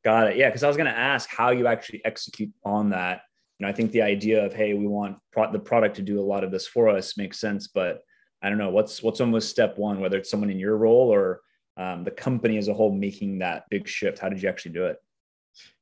Got 0.05 0.29
it. 0.29 0.37
Yeah, 0.37 0.49
because 0.49 0.63
I 0.63 0.69
was 0.69 0.77
going 0.77 0.91
to 0.91 0.97
ask 0.97 1.29
how 1.29 1.51
you 1.51 1.67
actually 1.67 2.05
execute 2.05 2.53
on 2.65 2.91
that. 2.91 3.23
You 3.59 3.67
know, 3.67 3.71
I 3.71 3.75
think 3.75 3.91
the 3.91 4.03
idea 4.03 4.45
of 4.45 4.53
hey, 4.53 4.75
we 4.75 4.87
want 4.87 5.17
pro- 5.33 5.51
the 5.51 5.59
product 5.59 5.97
to 5.97 6.03
do 6.03 6.21
a 6.21 6.23
lot 6.23 6.45
of 6.45 6.53
this 6.53 6.67
for 6.67 6.89
us 6.89 7.17
makes 7.17 7.41
sense, 7.41 7.67
but 7.67 8.03
I 8.41 8.49
don't 8.49 8.59
know 8.59 8.71
what's 8.71 9.03
what's 9.03 9.21
almost 9.21 9.51
step 9.51 9.79
one, 9.79 10.01
whether 10.01 10.19
it's 10.19 10.31
someone 10.31 10.51
in 10.51 10.59
your 10.59 10.77
role 10.77 11.13
or 11.13 11.41
um, 11.77 12.05
the 12.05 12.11
company 12.11 12.57
as 12.59 12.69
a 12.69 12.75
whole 12.75 12.93
making 12.93 13.39
that 13.39 13.65
big 13.69 13.89
shift. 13.89 14.19
How 14.19 14.29
did 14.29 14.43
you 14.43 14.49
actually 14.49 14.73
do 14.73 14.85
it? 14.85 14.99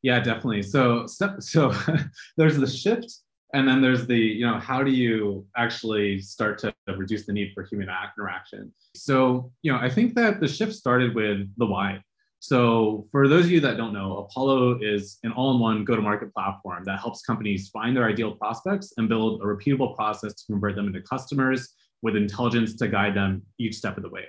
Yeah, 0.02 0.20
definitely. 0.20 0.62
So 0.62 1.06
so 1.06 1.72
there's 2.36 2.56
the 2.56 2.66
shift, 2.66 3.14
and 3.54 3.66
then 3.66 3.80
there's 3.80 4.06
the 4.06 4.18
you 4.18 4.46
know 4.46 4.58
how 4.58 4.82
do 4.82 4.90
you 4.90 5.46
actually 5.56 6.20
start 6.20 6.58
to 6.58 6.74
reduce 6.96 7.26
the 7.26 7.32
need 7.32 7.52
for 7.54 7.64
human 7.64 7.88
interaction. 8.18 8.72
So 8.94 9.52
you 9.62 9.72
know 9.72 9.78
I 9.78 9.88
think 9.88 10.14
that 10.14 10.40
the 10.40 10.48
shift 10.48 10.74
started 10.74 11.14
with 11.14 11.48
the 11.56 11.66
why. 11.66 12.02
So, 12.42 13.06
for 13.12 13.28
those 13.28 13.44
of 13.44 13.52
you 13.52 13.60
that 13.60 13.76
don't 13.76 13.92
know, 13.92 14.16
Apollo 14.16 14.80
is 14.82 15.20
an 15.22 15.30
all 15.30 15.54
in 15.54 15.60
one 15.60 15.84
go 15.84 15.94
to 15.94 16.02
market 16.02 16.34
platform 16.34 16.82
that 16.86 16.98
helps 16.98 17.22
companies 17.22 17.68
find 17.68 17.96
their 17.96 18.04
ideal 18.04 18.32
prospects 18.32 18.92
and 18.96 19.08
build 19.08 19.40
a 19.42 19.44
repeatable 19.44 19.94
process 19.94 20.34
to 20.34 20.46
convert 20.46 20.74
them 20.74 20.88
into 20.88 21.00
customers 21.02 21.68
with 22.02 22.16
intelligence 22.16 22.74
to 22.74 22.88
guide 22.88 23.14
them 23.14 23.42
each 23.60 23.76
step 23.76 23.96
of 23.96 24.02
the 24.02 24.08
way. 24.08 24.24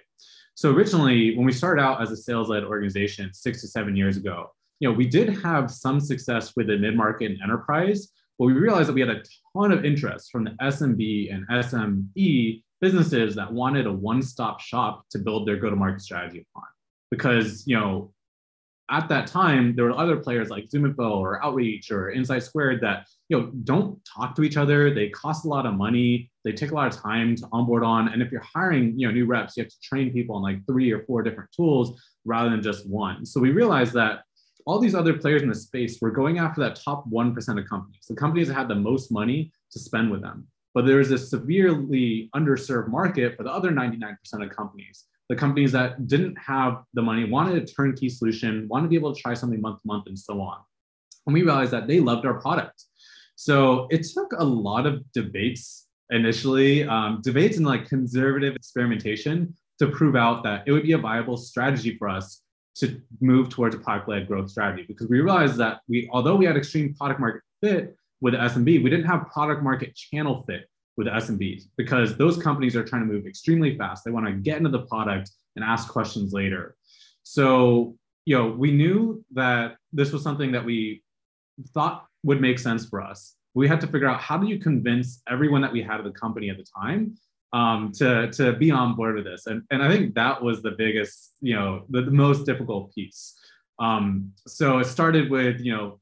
So 0.54 0.70
originally, 0.70 1.36
when 1.36 1.44
we 1.44 1.52
started 1.52 1.82
out 1.82 2.04
as 2.04 2.12
a 2.12 2.16
sales-led 2.16 2.64
organization 2.64 3.34
six 3.34 3.62
to 3.62 3.68
seven 3.68 3.96
years 3.96 4.16
ago, 4.16 4.52
you 4.84 4.90
know, 4.90 4.94
we 4.94 5.08
did 5.08 5.30
have 5.42 5.72
some 5.72 6.02
success 6.02 6.58
with 6.58 6.68
the 6.68 6.78
mid-market 6.78 7.32
and 7.32 7.42
enterprise, 7.42 8.10
but 8.38 8.48
we 8.48 8.52
realized 8.52 8.90
that 8.90 8.94
we 8.94 9.00
had 9.00 9.10
a 9.10 9.24
ton 9.56 9.72
of 9.72 9.86
interest 9.86 10.30
from 10.30 10.44
the 10.44 10.52
SMB 10.62 11.34
and 11.34 11.48
SME 11.48 12.62
businesses 12.82 13.34
that 13.36 13.50
wanted 13.50 13.88
a 13.88 13.94
one-stop 13.94 14.60
shop 14.60 15.06
to 15.12 15.20
build 15.20 15.48
their 15.48 15.56
go-to-market 15.56 16.02
strategy 16.02 16.46
upon. 16.54 16.68
Because, 17.10 17.66
you 17.66 17.80
know, 17.80 18.12
at 18.92 19.08
that 19.08 19.28
time, 19.28 19.74
there 19.74 19.86
were 19.86 19.98
other 19.98 20.18
players 20.18 20.50
like 20.50 20.66
ZoomInfo 20.70 21.12
or 21.12 21.42
Outreach 21.42 21.90
or 21.90 22.12
InsightSquared 22.14 22.82
that 22.82 23.08
you 23.30 23.40
know 23.40 23.52
don't 23.64 23.98
talk 24.04 24.36
to 24.36 24.44
each 24.44 24.58
other. 24.58 24.94
They 24.94 25.08
cost 25.10 25.46
a 25.46 25.48
lot 25.48 25.66
of 25.66 25.76
money. 25.76 26.30
They 26.44 26.52
take 26.52 26.72
a 26.72 26.76
lot 26.76 26.94
of 26.94 27.00
time 27.00 27.38
to 27.38 27.48
onboard 27.54 27.86
on. 27.86 28.10
And 28.10 28.22
if 28.22 28.34
you're 28.34 28.42
hiring 28.42 29.00
you 29.00 29.08
know 29.08 29.14
new 29.14 29.26
reps, 29.26 29.56
you 29.56 29.64
have 29.64 29.72
to 29.72 29.80
train 29.82 30.12
people 30.12 30.36
on 30.36 30.42
like 30.42 30.66
three 30.68 30.92
or 30.92 31.06
four 31.06 31.24
different 31.24 31.50
tools 31.54 32.04
rather 32.26 32.50
than 32.50 32.62
just 32.62 32.86
one. 32.86 33.26
So 33.26 33.40
we 33.40 33.52
realized 33.52 33.94
that 33.94 34.24
all 34.66 34.80
these 34.80 34.96
other 34.96 35.18
players 35.18 35.42
in 35.42 35.50
the 35.50 35.56
space 35.56 36.00
were 36.02 36.12
going 36.12 36.40
after 36.40 36.62
that 36.62 36.76
top 36.76 37.06
one 37.08 37.34
percent 37.34 37.60
of 37.60 37.68
companies, 37.68 38.06
the 38.08 38.16
companies 38.16 38.48
that 38.48 38.56
had 38.56 38.68
the 38.68 38.76
most 38.76 39.12
money 39.12 39.52
to 39.72 39.80
spend 39.80 40.12
with 40.12 40.22
them. 40.22 40.48
But 40.74 40.86
there 40.86 41.00
is 41.00 41.12
a 41.12 41.18
severely 41.18 42.30
underserved 42.36 42.88
market 42.88 43.38
for 43.38 43.44
the 43.44 43.52
other 43.52 43.72
99% 43.72 44.16
of 44.34 44.50
companies 44.50 45.06
the 45.30 45.36
companies 45.36 45.72
that 45.72 46.08
didn't 46.08 46.38
have 46.38 46.84
the 46.94 47.02
money 47.02 47.26
wanted 47.26 47.62
a 47.62 47.66
turnkey 47.66 48.10
solution, 48.10 48.68
wanted 48.68 48.84
to 48.84 48.90
be 48.90 48.96
able 48.96 49.14
to 49.16 49.22
try 49.22 49.34
something 49.34 49.62
month 49.62 49.82
to 49.82 49.88
month 49.88 50.08
and 50.08 50.18
so 50.18 50.42
on. 50.42 50.60
And 51.26 51.34
we 51.34 51.44
realized 51.44 51.72
that 51.72 51.88
they 51.88 52.00
loved 52.00 52.26
our 52.26 52.40
product. 52.40 52.84
So 53.36 53.88
it 53.90 54.06
took 54.14 54.34
a 54.38 54.44
lot 54.44 54.86
of 54.86 55.04
debates 55.14 55.88
initially, 56.10 56.84
um, 56.88 57.22
debates 57.24 57.58
and 57.58 57.66
like 57.66 57.88
conservative 57.88 58.56
experimentation 58.56 59.56
to 59.80 59.88
prove 59.88 60.16
out 60.16 60.44
that 60.44 60.64
it 60.68 60.72
would 60.72 60.84
be 60.84 60.92
a 60.92 60.98
viable 60.98 61.38
strategy 61.38 61.98
for 61.98 62.10
us 62.10 62.42
to 62.76 63.02
move 63.22 63.50
towards 63.50 63.76
a 63.76 63.78
product-led 63.78 64.28
growth 64.28 64.50
strategy 64.50 64.86
because 64.88 65.08
we 65.08 65.20
realized 65.20 65.58
that 65.58 65.82
we, 65.88 66.10
although 66.12 66.36
we 66.36 66.46
had 66.46 66.58
extreme 66.58 66.94
product 66.96 67.20
market 67.20 67.42
fit 67.62 67.96
with 68.24 68.34
SMB. 68.34 68.82
We 68.82 68.90
didn't 68.90 69.06
have 69.06 69.28
product 69.32 69.62
market 69.62 69.94
channel 69.96 70.44
fit 70.48 70.70
with 70.96 71.08
SMBs 71.08 71.64
because 71.76 72.16
those 72.16 72.42
companies 72.42 72.74
are 72.76 72.84
trying 72.84 73.06
to 73.06 73.14
move 73.14 73.28
extremely 73.28 73.78
fast. 73.78 74.06
They 74.06 74.12
want 74.12 74.26
to 74.26 74.32
get 74.32 74.58
into 74.58 74.70
the 74.70 74.84
product 74.84 75.30
and 75.58 75.64
ask 75.64 75.90
questions 75.90 76.32
later. 76.32 76.76
So, 77.24 77.96
you 78.26 78.38
know, 78.38 78.48
we 78.50 78.72
knew 78.72 79.24
that 79.34 79.76
this 79.92 80.14
was 80.14 80.24
something 80.24 80.54
that 80.54 80.64
we 80.64 81.04
thought 81.74 82.06
would 82.24 82.40
make 82.40 82.60
sense 82.60 82.86
for 82.86 83.02
us. 83.02 83.36
We 83.54 83.68
had 83.68 83.82
to 83.82 83.88
figure 83.88 84.08
out 84.08 84.22
how 84.22 84.38
do 84.38 84.48
you 84.48 84.58
convince 84.58 85.22
everyone 85.30 85.62
that 85.62 85.74
we 85.74 85.82
had 85.82 86.00
at 86.00 86.06
the 86.06 86.12
company 86.12 86.50
at 86.50 86.58
the 86.58 86.66
time 86.82 87.16
um, 87.54 87.92
to, 87.94 88.32
to 88.32 88.54
be 88.54 88.72
on 88.72 88.96
board 88.96 89.16
with 89.16 89.26
this. 89.26 89.46
And, 89.48 89.62
and 89.72 89.82
I 89.84 89.90
think 89.90 90.16
that 90.16 90.42
was 90.42 90.62
the 90.62 90.72
biggest, 90.72 91.36
you 91.40 91.56
know, 91.56 91.86
the, 91.90 92.02
the 92.02 92.12
most 92.12 92.46
difficult 92.46 92.94
piece. 92.94 93.36
Um, 93.80 94.32
so 94.48 94.80
it 94.80 94.86
started 94.86 95.30
with, 95.30 95.62
you 95.62 95.74
know, 95.76 96.00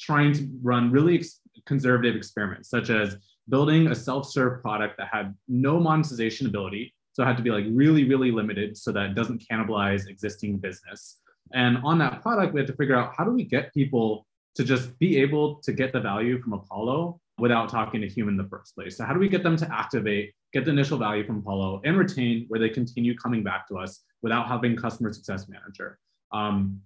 trying 0.00 0.32
to 0.32 0.48
run 0.62 0.90
really 0.90 1.18
ex- 1.18 1.40
conservative 1.66 2.16
experiments, 2.16 2.70
such 2.70 2.88
as 2.90 3.16
building 3.48 3.88
a 3.88 3.94
self-serve 3.94 4.62
product 4.62 4.96
that 4.98 5.08
had 5.12 5.34
no 5.46 5.78
monetization 5.78 6.46
ability. 6.46 6.94
So 7.12 7.22
it 7.22 7.26
had 7.26 7.36
to 7.36 7.42
be 7.42 7.50
like 7.50 7.64
really, 7.70 8.04
really 8.04 8.30
limited 8.30 8.76
so 8.76 8.92
that 8.92 9.10
it 9.10 9.14
doesn't 9.14 9.44
cannibalize 9.50 10.08
existing 10.08 10.58
business. 10.58 11.20
And 11.52 11.78
on 11.84 11.98
that 11.98 12.22
product, 12.22 12.54
we 12.54 12.60
had 12.60 12.66
to 12.68 12.76
figure 12.76 12.94
out 12.94 13.14
how 13.16 13.24
do 13.24 13.32
we 13.32 13.44
get 13.44 13.74
people 13.74 14.26
to 14.54 14.64
just 14.64 14.98
be 14.98 15.18
able 15.18 15.56
to 15.56 15.72
get 15.72 15.92
the 15.92 16.00
value 16.00 16.40
from 16.42 16.52
Apollo 16.52 17.20
without 17.38 17.68
talking 17.68 18.00
to 18.00 18.08
human 18.08 18.34
in 18.34 18.38
the 18.38 18.48
first 18.48 18.74
place. 18.74 18.96
So 18.96 19.04
how 19.04 19.14
do 19.14 19.20
we 19.20 19.28
get 19.28 19.42
them 19.42 19.56
to 19.56 19.72
activate, 19.72 20.34
get 20.52 20.64
the 20.64 20.70
initial 20.70 20.98
value 20.98 21.24
from 21.24 21.38
Apollo 21.38 21.82
and 21.84 21.98
retain 21.98 22.46
where 22.48 22.60
they 22.60 22.68
continue 22.68 23.16
coming 23.16 23.42
back 23.42 23.68
to 23.68 23.78
us 23.78 24.00
without 24.22 24.48
having 24.48 24.76
customer 24.76 25.12
success 25.12 25.48
manager? 25.48 25.98
Um, 26.32 26.80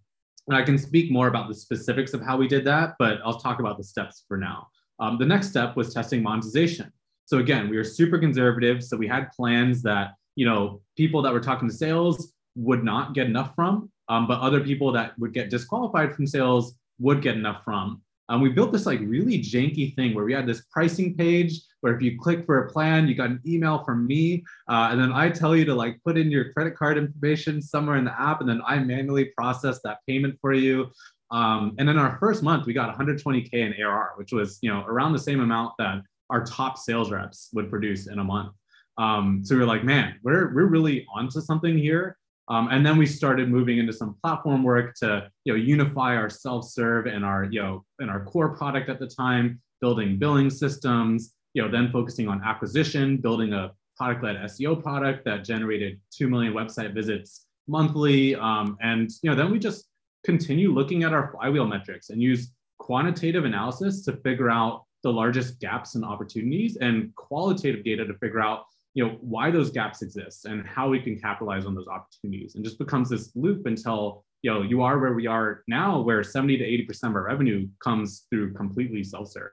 and 0.49 0.57
I 0.57 0.63
can 0.63 0.77
speak 0.77 1.11
more 1.11 1.29
about 1.29 1.49
the 1.49 1.55
specifics 1.55 2.15
of 2.15 2.21
how 2.21 2.37
we 2.37 2.49
did 2.49 2.65
that, 2.65 2.95
but 2.99 3.21
I'll 3.25 3.39
talk 3.39 3.61
about 3.61 3.79
the 3.79 3.85
steps 3.85 4.25
for 4.27 4.37
now. 4.37 4.69
Um, 4.99 5.19
the 5.19 5.27
next 5.27 5.49
step 5.49 5.77
was 5.77 5.95
testing 5.95 6.23
monetization. 6.23 6.93
So 7.27 7.39
again, 7.39 7.69
we 7.69 7.77
were 7.77 7.85
super 7.85 8.19
conservative. 8.19 8.83
So 8.83 8.97
we 8.97 9.07
had 9.07 9.31
plans 9.31 9.83
that, 9.83 10.15
you 10.35 10.45
know, 10.45 10.83
people 10.97 11.23
that 11.23 11.33
were 11.33 11.41
talking 11.41 11.69
to 11.69 11.75
sales 11.75 12.33
would 12.57 12.85
not 12.85 13.15
get 13.15 13.27
enough 13.27 13.55
from, 13.55 13.91
um, 14.09 14.27
but 14.27 14.41
other 14.41 14.61
people 14.61 14.93
that 14.93 15.19
would 15.19 15.33
get 15.33 15.49
disqualified 15.49 16.15
from 16.15 16.27
sales 16.27 16.75
would 16.99 17.23
get 17.23 17.37
enough 17.37 17.65
from. 17.65 18.03
Um, 18.33 18.41
we 18.41 18.49
built 18.49 18.73
this 18.73 18.87
like 18.87 18.99
really 19.01 19.39
janky 19.39 19.95
thing 19.95 20.15
where 20.15 20.25
we 20.25 20.33
had 20.33 20.47
this 20.47 20.63
pricing 20.71 21.15
page 21.15 21.61
where 21.83 21.95
if 21.95 22.01
you 22.01 22.19
click 22.19 22.47
for 22.47 22.65
a 22.65 22.73
plan, 22.73 23.07
you 23.07 23.15
got 23.15 23.29
an 23.29 23.43
email 23.47 23.85
from 23.85 24.07
me, 24.07 24.43
uh, 24.71 24.89
and 24.91 24.99
then 24.99 25.13
I 25.13 25.29
tell 25.29 25.55
you 25.55 25.67
to 25.67 25.75
like 25.75 26.01
put 26.03 26.17
in 26.17 26.31
your 26.31 26.51
credit 26.55 26.75
card 26.75 26.97
information 26.97 27.61
somewhere 27.61 27.97
in 27.97 28.07
the 28.07 28.19
app, 28.19 28.41
and 28.41 28.49
then 28.49 28.63
I 28.67 28.79
manually 28.79 29.27
process 29.37 29.81
that 29.85 29.99
payment 30.09 30.39
for 30.41 30.55
you. 30.55 30.87
Um, 31.31 31.75
and 31.79 31.91
in 31.91 31.99
our 31.99 32.17
first 32.21 32.43
month, 32.43 32.65
we 32.65 32.73
got 32.73 32.97
120k 32.97 33.53
in 33.53 33.75
ARR, 33.75 34.13
which 34.17 34.33
was 34.33 34.59
you 34.63 34.73
know 34.73 34.83
around 34.87 35.13
the 35.13 35.19
same 35.19 35.41
amount 35.41 35.75
that 35.79 36.01
our 36.31 36.43
top 36.43 36.79
sales 36.79 37.11
reps 37.11 37.51
would 37.53 37.69
produce 37.69 38.07
in 38.07 38.19
a 38.19 38.25
month. 38.25 38.55
Um, 38.97 39.43
so 39.45 39.55
we 39.55 39.61
were 39.61 39.67
like, 39.67 39.85
man, 39.85 40.15
we're 40.23 40.55
we're 40.55 40.69
really 40.69 41.07
onto 41.15 41.43
something 41.43 41.77
here. 41.77 42.17
Um, 42.53 42.69
and 42.71 42.85
then 42.85 42.99
we 42.99 43.07
started 43.07 43.49
moving 43.49 43.79
into 43.79 43.95
some 43.95 44.15
platform 44.23 44.63
work 44.63 44.95
to 44.97 45.31
you 45.45 45.55
know 45.55 45.59
unify 45.59 46.15
our 46.17 46.29
self-serve 46.29 47.07
and 47.07 47.25
our 47.25 47.45
you 47.45 47.63
know 47.63 47.85
and 47.99 48.11
our 48.11 48.25
core 48.27 48.55
product 48.55 48.91
at 48.91 48.99
the 48.99 49.07
time, 49.07 49.59
building 49.81 50.19
billing 50.19 50.51
systems. 50.51 51.35
You 51.55 51.63
know, 51.63 51.71
then 51.71 51.91
focusing 51.91 52.29
on 52.29 52.43
acquisition, 52.45 53.17
building 53.17 53.55
a 53.55 53.73
product-led 53.97 54.37
SEO 54.37 54.83
product 54.83 55.25
that 55.25 55.45
generated 55.45 55.99
two 56.11 56.29
million 56.29 56.53
website 56.53 56.93
visits 56.93 57.47
monthly. 57.69 58.35
Um, 58.35 58.77
and 58.83 59.11
you 59.23 59.31
know, 59.31 59.37
then 59.37 59.51
we 59.51 59.59
just 59.59 59.87
continue 60.23 60.73
looking 60.73 61.05
at 61.05 61.15
our 61.15 61.33
flywheel 61.33 61.67
metrics 61.67 62.11
and 62.11 62.21
use 62.21 62.53
quantitative 62.79 63.47
analysis 63.47 64.05
to 64.05 64.17
figure 64.19 64.51
out 64.51 64.85
the 65.03 65.13
largest 65.13 65.59
gaps 65.59 65.95
and 65.95 66.05
opportunities 66.05 66.77
and 66.77 67.15
qualitative 67.15 67.83
data 67.83 68.05
to 68.05 68.15
figure 68.19 68.41
out 68.41 68.65
you 68.95 69.07
know 69.07 69.17
why 69.21 69.51
those 69.51 69.71
gaps 69.71 70.03
exist 70.03 70.45
and 70.45 70.67
how 70.67 70.89
we 70.89 71.01
can 71.01 71.19
capitalize 71.19 71.65
on 71.65 71.75
those 71.75 71.89
opportunities. 71.89 72.55
And 72.55 72.65
just 72.65 72.79
becomes 72.79 73.09
this 73.09 73.31
loop 73.35 73.67
until 73.67 74.25
you 74.43 74.53
know 74.53 74.63
you 74.63 74.83
are 74.83 74.99
where 74.99 75.15
we 75.15 75.27
are 75.27 75.63
now 75.67 76.01
where 76.01 76.23
70 76.23 76.59
to 76.59 76.65
80 76.65 76.85
percent 76.85 77.13
of 77.13 77.17
our 77.17 77.25
revenue 77.25 77.69
comes 77.83 78.27
through 78.31 78.53
completely 78.55 79.03
self-serve. 79.05 79.53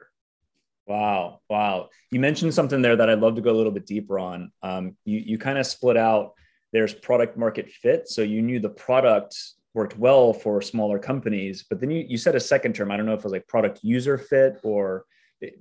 Wow 0.88 1.40
wow. 1.50 1.90
You 2.12 2.20
mentioned 2.20 2.54
something 2.54 2.82
there 2.82 2.96
that 2.96 3.10
i'd 3.10 3.20
love 3.20 3.36
to 3.36 3.42
go 3.42 3.52
a 3.52 3.58
little 3.58 3.72
bit 3.72 3.86
deeper 3.86 4.20
on. 4.20 4.52
Um, 4.62 4.98
you, 5.06 5.20
you 5.20 5.38
kind 5.38 5.58
of 5.58 5.66
split 5.66 5.98
out 5.98 6.34
there's 6.72 6.94
product 6.94 7.36
market 7.36 7.70
fit. 7.70 8.08
So 8.08 8.22
you 8.22 8.44
knew 8.44 8.60
the 8.60 8.70
product 8.70 9.36
worked 9.74 9.98
well 9.98 10.34
for 10.34 10.62
smaller 10.62 11.00
companies 11.00 11.66
but 11.70 11.80
then 11.80 11.92
you, 11.92 12.06
you 12.08 12.18
said 12.18 12.36
a 12.36 12.40
second 12.40 12.74
term. 12.74 12.92
I 12.92 12.98
don't 12.98 13.06
know 13.06 13.14
if 13.14 13.20
it 13.20 13.24
was 13.24 13.34
like 13.34 13.48
product 13.48 13.80
user 13.84 14.18
fit 14.18 14.60
or 14.64 15.06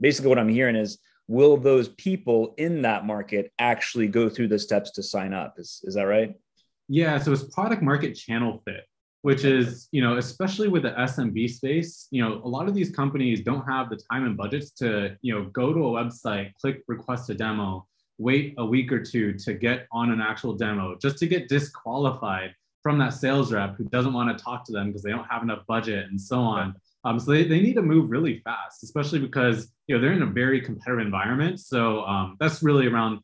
basically 0.00 0.28
what 0.28 0.40
i'm 0.40 0.48
hearing 0.48 0.74
is 0.74 0.98
will 1.28 1.56
those 1.56 1.88
people 1.90 2.54
in 2.58 2.82
that 2.82 3.06
market 3.06 3.52
actually 3.58 4.08
go 4.08 4.28
through 4.28 4.48
the 4.48 4.58
steps 4.58 4.90
to 4.92 5.02
sign 5.02 5.32
up? 5.32 5.54
Is, 5.58 5.80
is 5.84 5.94
that 5.94 6.04
right? 6.04 6.34
Yeah 6.88 7.18
so 7.18 7.32
it's 7.32 7.44
product 7.54 7.82
market 7.82 8.14
channel 8.14 8.58
fit 8.64 8.84
which 9.22 9.44
is 9.44 9.88
you 9.92 10.00
know 10.00 10.16
especially 10.16 10.68
with 10.68 10.82
the 10.82 10.90
smb 10.90 11.50
space 11.50 12.08
you 12.10 12.22
know 12.22 12.40
a 12.44 12.48
lot 12.48 12.68
of 12.68 12.74
these 12.74 12.90
companies 12.90 13.40
don't 13.40 13.64
have 13.66 13.90
the 13.90 14.00
time 14.10 14.24
and 14.24 14.36
budgets 14.36 14.70
to 14.70 15.16
you 15.22 15.34
know 15.34 15.44
go 15.46 15.72
to 15.72 15.86
a 15.86 15.90
website 15.90 16.52
click 16.60 16.82
request 16.86 17.30
a 17.30 17.34
demo 17.34 17.86
wait 18.18 18.54
a 18.58 18.64
week 18.64 18.90
or 18.92 19.02
two 19.02 19.32
to 19.32 19.54
get 19.54 19.86
on 19.92 20.10
an 20.10 20.20
actual 20.20 20.54
demo 20.54 20.96
just 21.00 21.18
to 21.18 21.26
get 21.26 21.48
disqualified 21.48 22.54
from 22.82 22.98
that 22.98 23.12
sales 23.12 23.52
rep 23.52 23.76
who 23.76 23.84
doesn't 23.84 24.12
want 24.12 24.36
to 24.36 24.42
talk 24.42 24.64
to 24.64 24.72
them 24.72 24.88
because 24.88 25.02
they 25.02 25.10
don't 25.10 25.26
have 25.28 25.42
enough 25.42 25.66
budget 25.66 26.08
and 26.08 26.20
so 26.20 26.38
on 26.38 26.74
um, 27.04 27.20
so 27.20 27.30
they, 27.30 27.44
they 27.44 27.60
need 27.60 27.74
to 27.74 27.82
move 27.82 28.10
really 28.10 28.40
fast 28.44 28.82
especially 28.82 29.20
because 29.20 29.72
you 29.86 29.94
know 29.94 30.00
they're 30.00 30.12
in 30.12 30.22
a 30.22 30.26
very 30.26 30.60
competitive 30.60 31.04
environment. 31.04 31.60
So 31.60 32.04
um, 32.04 32.36
that's 32.40 32.62
really 32.62 32.86
around 32.86 33.20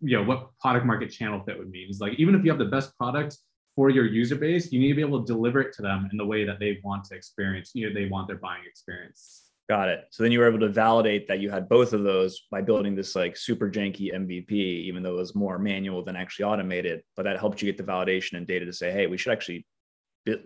you 0.00 0.16
know 0.16 0.24
what 0.24 0.50
product 0.60 0.86
market 0.86 1.10
channel 1.10 1.42
fit 1.44 1.58
would 1.58 1.70
mean. 1.70 1.88
Is 1.88 2.00
like 2.00 2.14
even 2.18 2.34
if 2.34 2.44
you 2.44 2.50
have 2.50 2.58
the 2.58 2.66
best 2.66 2.96
product 2.96 3.36
for 3.74 3.88
your 3.88 4.04
user 4.04 4.36
base 4.36 4.70
you 4.70 4.78
need 4.78 4.88
to 4.88 4.94
be 4.94 5.00
able 5.00 5.24
to 5.24 5.26
deliver 5.26 5.58
it 5.60 5.72
to 5.74 5.80
them 5.80 6.06
in 6.12 6.18
the 6.18 6.26
way 6.26 6.44
that 6.44 6.60
they 6.60 6.78
want 6.84 7.02
to 7.02 7.14
experience 7.14 7.70
you 7.72 7.88
know 7.88 7.94
they 7.94 8.06
want 8.06 8.26
their 8.26 8.36
buying 8.36 8.62
experience. 8.66 9.44
Got 9.68 9.88
it. 9.88 10.04
So 10.10 10.22
then 10.22 10.32
you 10.32 10.40
were 10.40 10.48
able 10.48 10.58
to 10.58 10.68
validate 10.68 11.28
that 11.28 11.38
you 11.38 11.48
had 11.48 11.68
both 11.68 11.94
of 11.94 12.02
those 12.02 12.42
by 12.50 12.60
building 12.60 12.94
this 12.94 13.14
like 13.14 13.36
super 13.36 13.70
janky 13.70 14.12
mvp 14.12 14.50
even 14.50 15.02
though 15.02 15.14
it 15.14 15.18
was 15.18 15.34
more 15.34 15.58
manual 15.58 16.04
than 16.04 16.16
actually 16.16 16.44
automated 16.44 17.02
but 17.16 17.22
that 17.22 17.38
helped 17.38 17.62
you 17.62 17.72
get 17.72 17.78
the 17.78 17.90
validation 17.90 18.36
and 18.36 18.46
data 18.46 18.66
to 18.66 18.72
say 18.72 18.92
hey 18.92 19.06
we 19.06 19.16
should 19.16 19.32
actually 19.32 19.64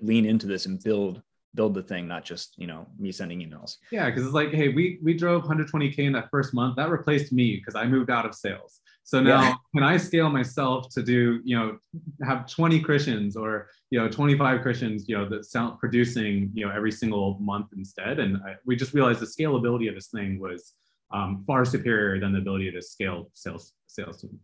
lean 0.00 0.25
into 0.25 0.47
this 0.47 0.66
and 0.66 0.83
build 0.83 1.23
build 1.56 1.75
the 1.75 1.82
thing, 1.82 2.06
not 2.06 2.25
just 2.25 2.54
you 2.56 2.66
know 2.66 2.86
me 2.98 3.10
sending 3.10 3.40
emails. 3.40 3.76
Yeah, 3.90 4.06
because 4.06 4.25
it's 4.25 4.34
like, 4.34 4.52
hey, 4.52 4.68
we 4.68 4.98
we 5.02 5.14
drove 5.14 5.44
120k 5.44 5.98
in 5.98 6.12
that 6.12 6.28
first 6.30 6.54
month. 6.54 6.76
That 6.76 6.90
replaced 6.90 7.32
me 7.32 7.56
because 7.56 7.75
I 7.75 7.86
moved 7.86 8.10
out 8.10 8.26
of 8.26 8.34
sales. 8.34 8.80
So 9.02 9.20
now 9.20 9.40
yeah. 9.40 9.54
can 9.75 9.84
I 9.84 9.96
scale 9.96 10.28
myself 10.28 10.88
to 10.90 11.02
do 11.02 11.40
you 11.44 11.56
know 11.56 11.78
have 12.25 12.46
20 12.46 12.80
Christians 12.80 13.36
or 13.36 13.68
you 13.90 13.98
know 13.98 14.08
25 14.08 14.62
Christians 14.62 15.08
you 15.08 15.16
know 15.16 15.28
that 15.28 15.44
sound 15.44 15.78
producing 15.78 16.50
you 16.54 16.66
know 16.66 16.72
every 16.72 16.92
single 16.92 17.38
month 17.40 17.68
instead? 17.76 18.20
And 18.20 18.36
I, 18.38 18.56
we 18.64 18.76
just 18.76 18.94
realized 18.94 19.20
the 19.20 19.26
scalability 19.26 19.88
of 19.88 19.94
this 19.94 20.08
thing 20.08 20.38
was 20.38 20.75
um, 21.12 21.44
far 21.46 21.64
superior 21.64 22.20
than 22.20 22.32
the 22.32 22.38
ability 22.38 22.70
to 22.72 22.82
scale 22.82 23.30
sales 23.32 23.72
sales 23.86 24.20
team. 24.20 24.38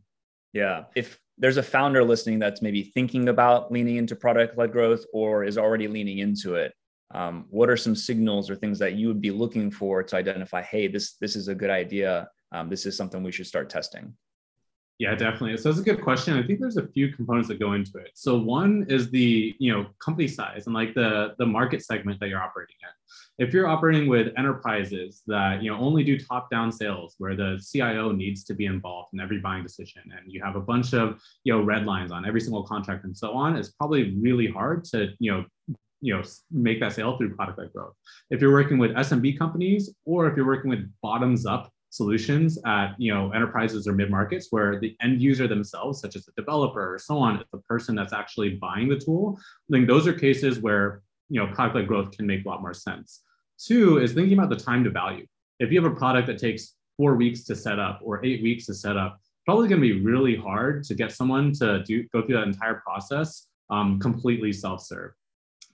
Yeah. 0.53 0.85
If 0.95 1.19
there's 1.39 1.57
a 1.57 1.63
founder 1.63 2.05
listening 2.05 2.39
that's 2.39 2.63
maybe 2.63 2.83
thinking 2.83 3.29
about 3.29 3.73
leaning 3.73 3.97
into 3.97 4.15
product 4.15 4.57
led 4.59 4.73
growth 4.73 5.05
or 5.13 5.45
is 5.45 5.59
already 5.59 5.89
leaning 5.89 6.19
into 6.19 6.55
it, 6.55 6.73
um, 7.13 7.47
what 7.51 7.69
are 7.69 7.77
some 7.77 7.95
signals 7.95 8.51
or 8.51 8.57
things 8.57 8.79
that 8.79 8.95
you 8.95 9.09
would 9.09 9.21
be 9.21 9.31
looking 9.31 9.71
for 9.71 10.03
to 10.03 10.17
identify 10.17 10.63
hey 10.63 10.89
this 10.89 11.15
this 11.15 11.37
is 11.37 11.49
a 11.49 11.55
good 11.55 11.71
idea. 11.71 12.29
Um, 12.53 12.69
this 12.69 12.85
is 12.87 12.97
something 12.97 13.23
we 13.23 13.33
should 13.33 13.47
start 13.47 13.71
testing? 13.71 14.15
Yeah 14.99 15.15
definitely. 15.15 15.57
So 15.57 15.69
it's 15.69 15.79
a 15.79 15.83
good 15.83 16.01
question. 16.01 16.39
I 16.39 16.47
think 16.47 16.61
there's 16.61 16.77
a 16.77 16.87
few 16.89 17.13
components 17.13 17.49
that 17.49 17.59
go 17.59 17.73
into 17.73 17.99
it. 17.99 18.11
So 18.15 18.39
one 18.39 18.87
is 18.89 19.11
the 19.11 19.55
you 19.59 19.73
know 19.73 19.87
company 19.99 20.29
size 20.29 20.67
and 20.67 20.75
like 20.75 20.95
the 20.95 21.35
the 21.39 21.47
market 21.47 21.85
segment 21.85 22.21
that 22.21 22.29
you're 22.29 22.43
operating 22.43 22.77
in. 22.83 23.47
If 23.47 23.53
you're 23.53 23.67
operating 23.67 24.09
with 24.09 24.33
enterprises 24.39 25.23
that 25.27 25.63
you 25.63 25.71
know 25.71 25.79
only 25.79 26.05
do 26.05 26.19
top 26.19 26.51
down 26.51 26.71
sales 26.71 27.15
where 27.19 27.35
the 27.35 27.59
cio 27.61 28.13
needs 28.13 28.45
to 28.45 28.55
be 28.55 28.67
involved 28.67 29.09
in 29.13 29.21
every 29.21 29.39
buying 29.39 29.63
decision 29.63 30.03
and 30.17 30.31
you 30.31 30.43
have 30.43 30.57
a 30.57 30.61
bunch 30.61 30.95
of 30.95 31.21
you 31.45 31.53
know 31.53 31.63
red 31.63 31.85
lines 31.85 32.13
on 32.13 32.25
every 32.25 32.41
single 32.41 32.63
contract 32.63 33.05
and 33.05 33.17
so 33.17 33.33
on 33.33 33.57
it's 33.57 33.71
probably 33.71 34.15
really 34.19 34.47
hard 34.47 34.85
to 34.85 35.09
you 35.19 35.33
know 35.33 35.45
you 36.03 36.15
know 36.15 36.23
make 36.51 36.81
that 36.81 36.93
sale 36.93 37.17
through 37.17 37.35
product 37.35 37.59
led 37.59 37.73
growth 37.73 37.95
if 38.31 38.41
you're 38.41 38.53
working 38.53 38.79
with 38.79 38.91
smb 38.93 39.39
companies 39.39 39.95
or 40.05 40.29
if 40.29 40.37
you're 40.37 40.47
working 40.47 40.69
with 40.69 40.91
bottoms 41.01 41.47
up 41.47 41.71
solutions 41.89 42.59
at 42.67 42.95
you 42.99 43.13
know 43.13 43.31
enterprises 43.33 43.87
or 43.87 43.93
mid 43.93 44.11
markets 44.11 44.49
where 44.51 44.79
the 44.81 44.95
end 45.01 45.23
user 45.23 45.47
themselves 45.49 46.01
such 46.01 46.17
as 46.17 46.25
the 46.27 46.33
developer 46.37 46.95
or 46.95 46.99
so 46.99 47.17
on 47.17 47.37
is 47.37 47.47
the 47.53 47.59
person 47.61 47.95
that's 47.95 48.13
actually 48.13 48.51
buying 48.51 48.89
the 48.89 48.99
tool 48.99 49.39
i 49.39 49.73
think 49.73 49.87
those 49.87 50.07
are 50.07 50.13
cases 50.13 50.59
where 50.59 51.03
you 51.33 51.41
know 51.41 51.53
product 51.53 51.75
led 51.77 51.89
growth 51.89 52.15
can 52.15 52.27
make 52.27 52.45
a 52.45 52.49
lot 52.49 52.61
more 52.61 52.75
sense. 52.75 53.23
Two 53.59 53.99
is 53.99 54.13
thinking 54.13 54.35
about 54.35 54.51
the 54.51 54.57
time 54.57 54.85
to 54.85 54.91
value. 54.91 55.27
If 55.59 55.73
you 55.73 55.83
have 55.83 55.91
a 55.91 55.97
product 55.97 56.27
that 56.27 56.39
takes 56.39 56.75
four 56.99 57.17
weeks 57.17 57.45
to 57.45 57.57
set 57.57 57.79
up 57.79 58.01
or 58.03 58.25
eight 58.25 58.43
weeks 58.43 58.67
to 58.67 58.75
set 58.75 58.99
up 58.99 59.19
probably 59.47 59.67
going 59.67 59.81
to 59.81 59.89
be 59.95 60.05
really 60.05 60.37
hard 60.37 60.85
to 60.85 60.95
get 60.95 61.11
someone 61.11 61.53
to 61.55 61.83
do 61.85 62.07
go 62.13 62.21
through 62.23 62.37
that 62.37 62.47
entire 62.47 62.83
process 62.87 63.49
um, 63.71 63.99
completely 63.99 64.53
self-serve 64.53 65.13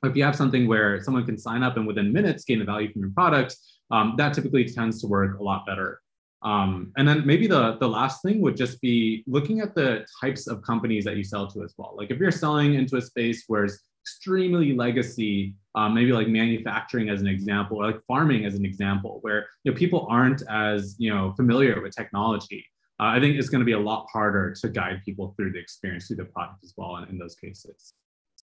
if 0.03 0.17
you 0.17 0.23
have 0.25 0.37
something 0.37 0.67
where 0.67 1.03
someone 1.03 1.25
can 1.25 1.39
sign 1.39 1.63
up 1.63 1.77
and 1.77 1.87
within 1.87 2.13
minutes 2.13 2.45
gain 2.45 2.59
the 2.59 2.65
value 2.65 2.93
from 2.93 3.03
your 3.03 3.11
product, 3.11 3.57
um, 3.91 4.15
that 4.19 4.35
typically 4.35 4.65
tends 4.65 5.01
to 5.01 5.07
work 5.07 5.39
a 5.39 5.43
lot 5.43 5.67
better. 5.67 6.01
Um, 6.43 6.93
and 6.97 7.09
then 7.09 7.27
maybe 7.27 7.49
the, 7.49 7.77
the 7.79 7.89
last 7.89 8.23
thing 8.23 8.41
would 8.43 8.57
just 8.57 8.81
be 8.81 9.25
looking 9.27 9.61
at 9.61 9.75
the 9.75 10.07
types 10.21 10.47
of 10.47 10.63
companies 10.63 11.05
that 11.05 11.17
you 11.17 11.25
sell 11.25 11.49
to 11.49 11.65
as 11.65 11.75
well. 11.77 11.95
Like 11.97 12.11
if 12.11 12.19
you're 12.19 12.31
selling 12.31 12.75
into 12.75 12.97
a 12.97 13.03
space 13.03 13.45
where 13.49 13.65
it's 13.65 13.81
extremely 14.03 14.75
legacy, 14.75 15.55
um, 15.75 15.95
maybe 15.95 16.13
like 16.13 16.29
manufacturing 16.29 17.09
as 17.09 17.21
an 17.21 17.27
example, 17.27 17.79
or 17.79 17.87
like 17.87 18.01
farming 18.07 18.45
as 18.45 18.55
an 18.55 18.65
example, 18.65 19.19
where 19.23 19.47
you 19.65 19.73
know, 19.73 19.77
people 19.77 20.07
aren't 20.09 20.43
as 20.49 20.95
you 20.99 21.13
know 21.13 21.33
familiar 21.37 21.83
with 21.83 21.95
technology. 21.95 22.65
Uh, 23.01 23.07
I 23.07 23.21
think 23.21 23.37
it's 23.37 23.49
going 23.49 23.61
to 23.61 23.67
be 23.67 23.73
a 23.73 23.79
lot 23.79 24.07
harder 24.13 24.55
to 24.61 24.69
guide 24.69 25.03
people 25.05 25.35
through 25.37 25.53
the 25.53 25.59
experience 25.59 26.07
through 26.07 26.17
the 26.17 26.25
product 26.25 26.65
as 26.65 26.73
well 26.77 26.97
in, 26.97 27.09
in 27.11 27.19
those 27.19 27.35
cases. 27.35 27.95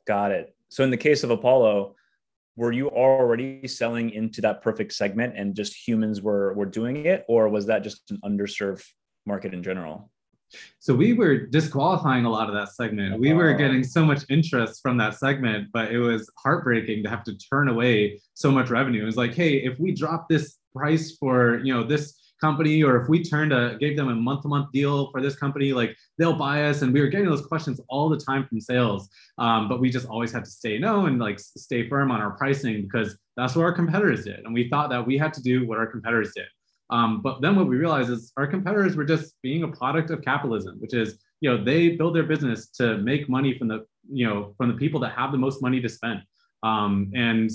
Got 0.06 0.32
it. 0.32 0.56
So 0.70 0.84
in 0.84 0.92
the 0.92 0.98
case 0.98 1.24
of 1.24 1.32
Apollo, 1.32 1.96
were 2.56 2.72
you 2.72 2.90
already 2.90 3.68
selling 3.68 4.12
into 4.12 4.42
that 4.42 4.62
perfect 4.62 4.94
segment 4.94 5.36
and 5.36 5.56
just 5.56 5.76
humans 5.88 6.22
were 6.22 6.54
were 6.54 6.66
doing 6.66 7.06
it? 7.06 7.26
Or 7.28 7.50
was 7.50 7.66
that 7.68 7.84
just 7.84 8.12
an 8.12 8.20
underserved 8.24 8.86
market 9.26 9.54
in 9.54 9.64
general? 9.64 10.12
So 10.80 10.94
we 10.94 11.14
were 11.14 11.48
disqualifying 11.48 12.26
a 12.26 12.30
lot 12.30 12.48
of 12.48 12.56
that 12.56 12.70
segment. 12.70 13.20
We 13.20 13.34
were 13.34 13.50
uh-huh. 13.50 13.58
getting 13.58 13.84
so 13.84 14.06
much 14.06 14.24
interest 14.30 14.82
from 14.82 14.98
that 14.98 15.16
segment 15.16 15.70
but 15.74 15.92
it 15.92 16.00
was 16.00 16.32
heartbreaking 16.38 17.04
to 17.04 17.10
have 17.10 17.24
to 17.24 17.38
turn 17.38 17.68
away 17.68 18.22
so 18.36 18.52
much 18.52 18.70
revenue. 18.70 19.02
It 19.04 19.06
was 19.06 19.18
like 19.18 19.34
hey 19.34 19.58
if 19.58 19.80
we 19.80 19.92
drop 19.92 20.30
this 20.30 20.58
price 20.76 21.18
for 21.18 21.60
you 21.60 21.74
know 21.74 21.84
this 21.84 22.25
company 22.46 22.84
or 22.84 22.94
if 23.02 23.10
we 23.10 23.18
turned 23.24 23.52
a 23.60 23.64
gave 23.84 23.94
them 23.98 24.10
a 24.10 24.16
month 24.28 24.42
to 24.44 24.48
month 24.48 24.68
deal 24.72 24.98
for 25.12 25.20
this 25.26 25.36
company 25.44 25.70
like 25.82 25.92
they'll 26.18 26.42
buy 26.48 26.58
us. 26.70 26.82
And 26.82 26.94
we 26.94 27.02
were 27.02 27.12
getting 27.14 27.30
those 27.34 27.46
questions 27.52 27.78
all 27.94 28.08
the 28.10 28.22
time 28.30 28.44
from 28.48 28.60
sales. 28.72 29.02
Um, 29.44 29.62
but 29.70 29.78
we 29.82 29.90
just 29.98 30.08
always 30.08 30.32
had 30.36 30.44
to 30.46 30.52
stay 30.60 30.78
no 30.78 30.94
and 31.08 31.16
like 31.28 31.40
stay 31.40 31.82
firm 31.90 32.08
on 32.12 32.20
our 32.22 32.34
pricing 32.42 32.76
because 32.84 33.10
that's 33.38 33.56
what 33.56 33.64
our 33.64 33.76
competitors 33.82 34.24
did. 34.30 34.40
And 34.46 34.54
we 34.54 34.70
thought 34.70 34.90
that 34.92 35.06
we 35.10 35.18
had 35.18 35.34
to 35.38 35.42
do 35.42 35.56
what 35.68 35.78
our 35.78 35.88
competitors 35.88 36.32
did. 36.36 36.48
Um, 36.96 37.22
but 37.22 37.42
then 37.42 37.56
what 37.56 37.68
we 37.68 37.78
realized 37.78 38.12
is 38.12 38.32
our 38.38 38.48
competitors 38.56 38.96
were 38.96 39.10
just 39.16 39.34
being 39.42 39.64
a 39.64 39.72
product 39.80 40.12
of 40.12 40.22
capitalism 40.22 40.74
which 40.84 40.94
is 40.94 41.18
you 41.42 41.50
know 41.50 41.58
they 41.70 41.82
build 42.00 42.16
their 42.16 42.28
business 42.34 42.60
to 42.80 43.00
make 43.00 43.24
money 43.38 43.52
from 43.58 43.68
the 43.72 43.80
you 44.20 44.26
know 44.28 44.54
from 44.58 44.68
the 44.72 44.78
people 44.84 45.00
that 45.04 45.14
have 45.20 45.32
the 45.32 45.42
most 45.46 45.62
money 45.62 45.80
to 45.82 45.90
spend. 45.90 46.20
Um, 46.62 47.12
and 47.16 47.50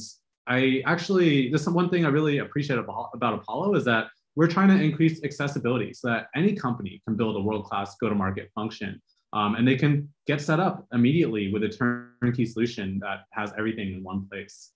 I 0.51 0.83
actually, 0.85 1.51
this 1.51 1.63
is 1.63 1.69
one 1.69 1.89
thing 1.91 2.05
I 2.05 2.09
really 2.09 2.39
appreciate 2.39 2.79
about, 2.79 3.11
about 3.15 3.35
Apollo 3.35 3.77
is 3.77 3.85
that 3.85 4.09
we're 4.41 4.47
trying 4.47 4.69
to 4.69 4.83
increase 4.83 5.23
accessibility 5.23 5.93
so 5.93 6.09
that 6.09 6.29
any 6.35 6.55
company 6.55 7.03
can 7.07 7.15
build 7.15 7.37
a 7.37 7.41
world-class 7.41 7.97
go-to-market 8.01 8.51
function. 8.55 8.99
Um, 9.35 9.55
and 9.57 9.69
they 9.69 9.77
can 9.77 10.09
get 10.27 10.41
set 10.41 10.59
up 10.59 10.87
immediately 10.95 11.53
with 11.53 11.63
a 11.63 11.69
turnkey 11.69 12.47
solution 12.47 12.99
that 13.01 13.25
has 13.35 13.53
everything 13.59 13.93
in 13.93 14.03
one 14.03 14.27
place. 14.31 14.71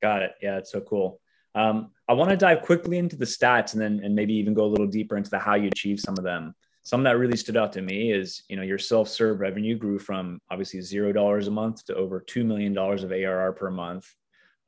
Got 0.00 0.22
it. 0.22 0.32
Yeah, 0.40 0.56
it's 0.56 0.72
so 0.72 0.80
cool. 0.80 1.20
Um, 1.54 1.90
I 2.08 2.14
want 2.14 2.30
to 2.30 2.36
dive 2.38 2.62
quickly 2.62 2.96
into 2.96 3.14
the 3.14 3.26
stats 3.26 3.74
and 3.74 3.82
then 3.82 4.00
and 4.02 4.14
maybe 4.14 4.32
even 4.32 4.54
go 4.54 4.64
a 4.64 4.72
little 4.72 4.86
deeper 4.86 5.18
into 5.18 5.28
the 5.28 5.38
how 5.38 5.54
you 5.54 5.68
achieve 5.68 6.00
some 6.00 6.16
of 6.16 6.24
them. 6.24 6.54
Some 6.82 7.02
that 7.02 7.18
really 7.18 7.36
stood 7.36 7.58
out 7.58 7.74
to 7.74 7.82
me 7.82 8.10
is 8.10 8.42
you 8.48 8.56
know 8.56 8.62
your 8.62 8.78
self-serve 8.78 9.38
revenue 9.38 9.76
grew 9.76 9.98
from 9.98 10.40
obviously 10.50 10.80
zero 10.80 11.12
dollars 11.12 11.46
a 11.46 11.50
month 11.50 11.84
to 11.86 11.94
over 11.94 12.20
two 12.20 12.42
million 12.42 12.72
dollars 12.72 13.04
of 13.04 13.12
ARR 13.12 13.52
per 13.52 13.70
month. 13.70 14.10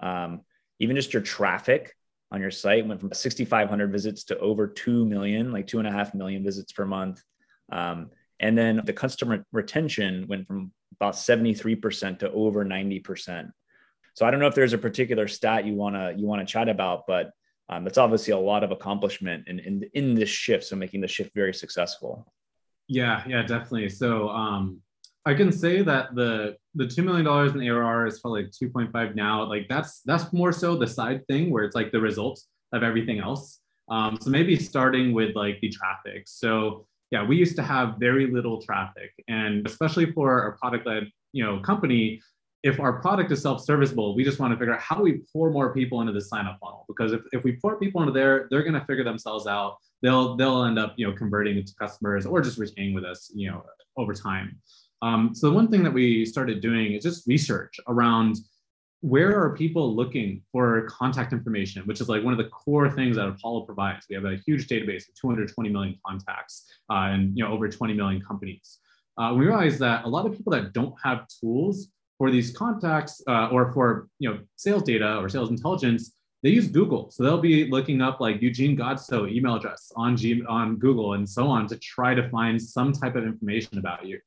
Um, 0.01 0.43
even 0.79 0.95
just 0.95 1.15
your 1.15 1.23
traffic 1.23 1.95
on 2.31 2.41
your 2.41 2.51
site 2.51 2.87
went 2.87 3.01
from 3.01 3.13
6,500 3.13 3.93
visits 3.93 4.25
to 4.25 4.39
over 4.39 4.67
2 4.67 5.05
million, 5.07 5.53
like 5.53 5.67
two 5.67 5.79
and 5.79 5.89
a 5.89 5.93
half 5.93 6.15
million 6.15 6.43
visits 6.43 6.73
per 6.73 6.85
month. 6.85 7.23
Um, 7.71 8.11
and 8.41 8.59
then 8.59 8.81
the 8.85 8.93
customer 8.93 9.45
retention 9.53 10.27
went 10.29 10.47
from 10.47 10.73
about 10.97 11.15
73% 11.15 12.19
to 12.21 12.31
over 12.33 12.65
90%. 12.65 13.51
So 14.15 14.27
I 14.27 14.31
don't 14.31 14.41
know 14.41 14.47
if 14.47 14.55
there's 14.55 14.73
a 14.73 14.79
particular 14.79 15.29
stat 15.29 15.67
you 15.67 15.75
want 15.75 15.97
to 15.97 16.15
you 16.17 16.27
want 16.27 16.47
to 16.47 16.51
chat 16.51 16.69
about, 16.69 17.03
but 17.07 17.33
um, 17.69 17.85
that's 17.85 17.99
obviously 17.99 18.33
a 18.33 18.39
lot 18.39 18.63
of 18.63 18.71
accomplishment 18.71 19.49
in, 19.49 19.59
in 19.59 19.91
in 19.95 20.15
this 20.15 20.29
shift. 20.29 20.65
So 20.65 20.77
making 20.77 21.01
the 21.01 21.09
shift 21.09 21.35
very 21.35 21.53
successful. 21.53 22.33
Yeah, 22.87 23.25
yeah, 23.27 23.43
definitely. 23.43 23.89
So 23.89 24.29
um, 24.29 24.81
I 25.27 25.35
can 25.35 25.51
say 25.51 25.83
that 25.83 26.15
the 26.15 26.57
the 26.75 26.87
two 26.87 27.03
million 27.03 27.25
dollars 27.25 27.53
in 27.53 27.63
ARR 27.63 28.07
is 28.07 28.21
probably 28.21 28.43
like 28.43 28.53
two 28.53 28.69
point 28.69 28.93
five 28.93 29.15
now. 29.15 29.45
Like 29.45 29.67
that's 29.69 30.01
that's 30.03 30.33
more 30.33 30.53
so 30.53 30.77
the 30.77 30.87
side 30.87 31.27
thing 31.27 31.51
where 31.51 31.65
it's 31.65 31.75
like 31.75 31.93
the 31.93 32.01
result 32.01 32.43
of 32.73 32.83
everything 32.83 33.21
else. 33.21 33.61
Um, 33.89 34.19
so 34.21 34.31
maybe 34.31 34.57
starting 34.57 35.13
with 35.13 35.35
like 35.35 35.61
the 35.61 35.71
traffic. 35.71 36.25
So 36.27 36.87
yeah, 37.11 37.25
we 37.25 37.37
used 37.37 37.57
to 37.57 37.63
have 37.63 37.97
very 37.99 38.27
little 38.31 38.61
traffic, 38.61 39.13
and 39.29 39.67
especially 39.67 40.13
for 40.13 40.49
a 40.49 40.59
product 40.59 40.87
led 40.87 41.11
you 41.33 41.45
know 41.45 41.61
company, 41.61 42.21
if 42.63 42.79
our 42.81 43.01
product 43.01 43.31
is 43.33 43.41
self-serviceable, 43.41 44.15
we 44.15 44.25
just 44.25 44.39
want 44.39 44.53
to 44.53 44.59
figure 44.59 44.75
out 44.75 44.81
how 44.81 44.97
do 44.97 45.03
we 45.03 45.21
pour 45.33 45.51
more 45.51 45.73
people 45.73 46.01
into 46.01 46.13
the 46.13 46.21
sign-up 46.21 46.59
funnel. 46.61 46.85
Because 46.89 47.13
if, 47.13 47.21
if 47.33 47.45
we 47.45 47.53
pour 47.53 47.79
people 47.79 48.01
into 48.01 48.13
there, 48.13 48.49
they're 48.51 48.63
going 48.63 48.79
to 48.79 48.85
figure 48.87 49.05
themselves 49.05 49.47
out. 49.47 49.77
They'll 50.03 50.37
they'll 50.37 50.65
end 50.65 50.79
up 50.79 50.95
you 50.99 51.07
know 51.07 51.15
converting 51.15 51.57
into 51.57 51.73
customers 51.81 52.27
or 52.27 52.43
just 52.43 52.59
retaining 52.59 52.95
with 52.95 53.05
us 53.05 53.31
you 53.35 53.51
know 53.51 53.65
over 53.97 54.13
time. 54.13 54.61
Um, 55.05 55.35
so 55.35 55.49
the 55.49 55.53
one 55.53 55.69
thing 55.69 55.83
that 55.83 55.93
we 55.93 56.25
started 56.25 56.63
doing 56.63 56.95
is 56.95 57.03
just 57.03 57.27
research 57.27 57.79
around 57.89 58.39
where 59.03 59.39
are 59.39 59.55
people 59.55 59.95
looking 59.95 60.41
for 60.51 60.89
contact 60.89 61.35
information, 61.35 61.83
which 61.83 62.01
is 62.01 62.09
like 62.09 62.25
one 62.25 62.33
of 62.33 62.39
the 62.39 62.49
core 62.49 62.91
things 62.91 63.17
that 63.17 63.29
Apollo 63.29 63.67
provides. 63.67 64.07
We 64.09 64.15
have 64.15 64.25
a 64.25 64.37
huge 64.47 64.67
database 64.67 65.07
of 65.07 65.15
220 65.21 65.69
million 65.69 65.99
contacts 66.07 66.65
uh, 66.91 67.13
and 67.13 67.37
you 67.37 67.45
know 67.45 67.53
over 67.53 67.69
20 67.69 67.93
million 67.93 68.23
companies. 68.23 68.79
Uh, 69.19 69.35
we 69.37 69.45
realized 69.45 69.79
that 69.81 70.07
a 70.07 70.09
lot 70.09 70.25
of 70.25 70.35
people 70.35 70.51
that 70.53 70.73
don't 70.73 70.95
have 71.05 71.27
tools 71.29 71.89
for 72.17 72.31
these 72.31 72.57
contacts 72.57 73.23
uh, 73.29 73.49
or 73.49 73.75
for 73.75 74.09
you 74.21 74.31
know 74.31 74.39
sales 74.57 74.85
data 74.85 75.19
or 75.19 75.29
sales 75.29 75.51
intelligence, 75.51 76.13
they 76.43 76.49
use 76.49 76.69
Google. 76.69 77.11
So 77.11 77.25
they'll 77.25 77.47
be 77.53 77.67
looking 77.71 78.01
up 78.01 78.21
like 78.21 78.41
Eugene 78.41 78.75
Godso 78.75 79.31
email 79.31 79.57
address 79.57 79.93
on 79.97 80.17
G- 80.17 80.47
on 80.49 80.77
Google 80.77 81.13
and 81.13 81.29
so 81.29 81.47
on 81.47 81.67
to 81.67 81.77
try 81.77 82.15
to 82.15 82.27
find 82.31 82.61
some 82.61 82.91
type 82.93 83.17
of 83.17 83.25
information 83.25 83.77
about 83.77 84.07
you. 84.07 84.19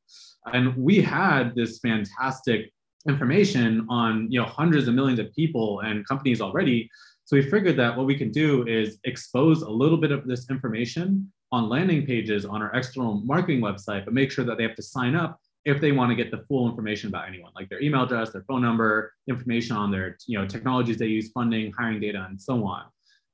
And 0.53 0.75
we 0.75 1.01
had 1.01 1.55
this 1.55 1.79
fantastic 1.79 2.71
information 3.07 3.85
on 3.89 4.29
you 4.31 4.39
know 4.39 4.45
hundreds 4.45 4.87
of 4.87 4.93
millions 4.93 5.19
of 5.19 5.33
people 5.33 5.81
and 5.81 6.07
companies 6.07 6.41
already. 6.41 6.89
So 7.25 7.35
we 7.35 7.41
figured 7.41 7.77
that 7.77 7.95
what 7.95 8.05
we 8.05 8.15
can 8.15 8.31
do 8.31 8.65
is 8.67 8.99
expose 9.03 9.61
a 9.61 9.69
little 9.69 9.97
bit 9.97 10.11
of 10.11 10.25
this 10.25 10.49
information 10.49 11.31
on 11.51 11.69
landing 11.69 12.05
pages 12.05 12.45
on 12.45 12.61
our 12.61 12.73
external 12.73 13.21
marketing 13.21 13.61
website, 13.61 14.05
but 14.05 14.13
make 14.13 14.31
sure 14.31 14.45
that 14.45 14.57
they 14.57 14.63
have 14.63 14.75
to 14.75 14.81
sign 14.81 15.15
up 15.15 15.39
if 15.65 15.81
they 15.81 15.91
want 15.91 16.09
to 16.09 16.15
get 16.15 16.31
the 16.31 16.37
full 16.47 16.69
information 16.69 17.09
about 17.09 17.27
anyone, 17.27 17.51
like 17.53 17.67
their 17.67 17.81
email 17.81 18.03
address, 18.03 18.31
their 18.31 18.43
phone 18.43 18.61
number, 18.61 19.13
information 19.27 19.75
on 19.75 19.91
their 19.91 20.17
you 20.25 20.37
know 20.37 20.47
technologies 20.47 20.97
they 20.97 21.07
use, 21.07 21.29
funding, 21.31 21.71
hiring 21.77 21.99
data, 21.99 22.25
and 22.29 22.41
so 22.41 22.65
on. 22.65 22.83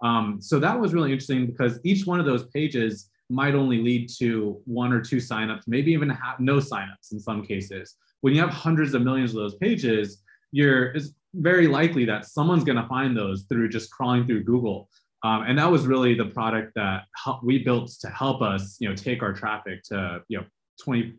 Um, 0.03 0.41
so 0.41 0.59
that 0.59 0.79
was 0.79 0.93
really 0.93 1.11
interesting 1.11 1.45
because 1.45 1.79
each 1.83 2.05
one 2.05 2.19
of 2.19 2.25
those 2.25 2.45
pages 2.47 3.09
might 3.33 3.55
only 3.55 3.81
lead 3.81 4.09
to 4.19 4.61
one 4.65 4.93
or 4.93 5.01
two 5.01 5.17
signups, 5.17 5.63
maybe 5.67 5.91
even 5.91 6.09
have 6.09 6.39
no 6.39 6.57
signups 6.57 7.11
in 7.11 7.19
some 7.19 7.43
cases. 7.43 7.95
When 8.21 8.33
you 8.33 8.41
have 8.41 8.51
hundreds 8.51 8.93
of 8.93 9.01
millions 9.01 9.31
of 9.31 9.37
those 9.37 9.55
pages, 9.55 10.21
you're 10.51 10.91
it's 10.91 11.09
very 11.33 11.67
likely 11.67 12.05
that 12.05 12.25
someone's 12.25 12.63
going 12.63 12.77
to 12.77 12.87
find 12.87 13.17
those 13.17 13.43
through 13.43 13.69
just 13.69 13.91
crawling 13.91 14.25
through 14.25 14.43
Google. 14.43 14.87
Um, 15.23 15.43
and 15.47 15.57
that 15.57 15.71
was 15.71 15.87
really 15.87 16.13
the 16.13 16.25
product 16.25 16.73
that 16.75 17.05
we 17.43 17.63
built 17.63 17.89
to 18.01 18.09
help 18.09 18.41
us, 18.41 18.77
you 18.79 18.87
know, 18.87 18.95
take 18.95 19.23
our 19.23 19.33
traffic 19.33 19.81
to 19.85 20.21
you 20.27 20.37
know 20.37 20.45
20, 20.83 21.13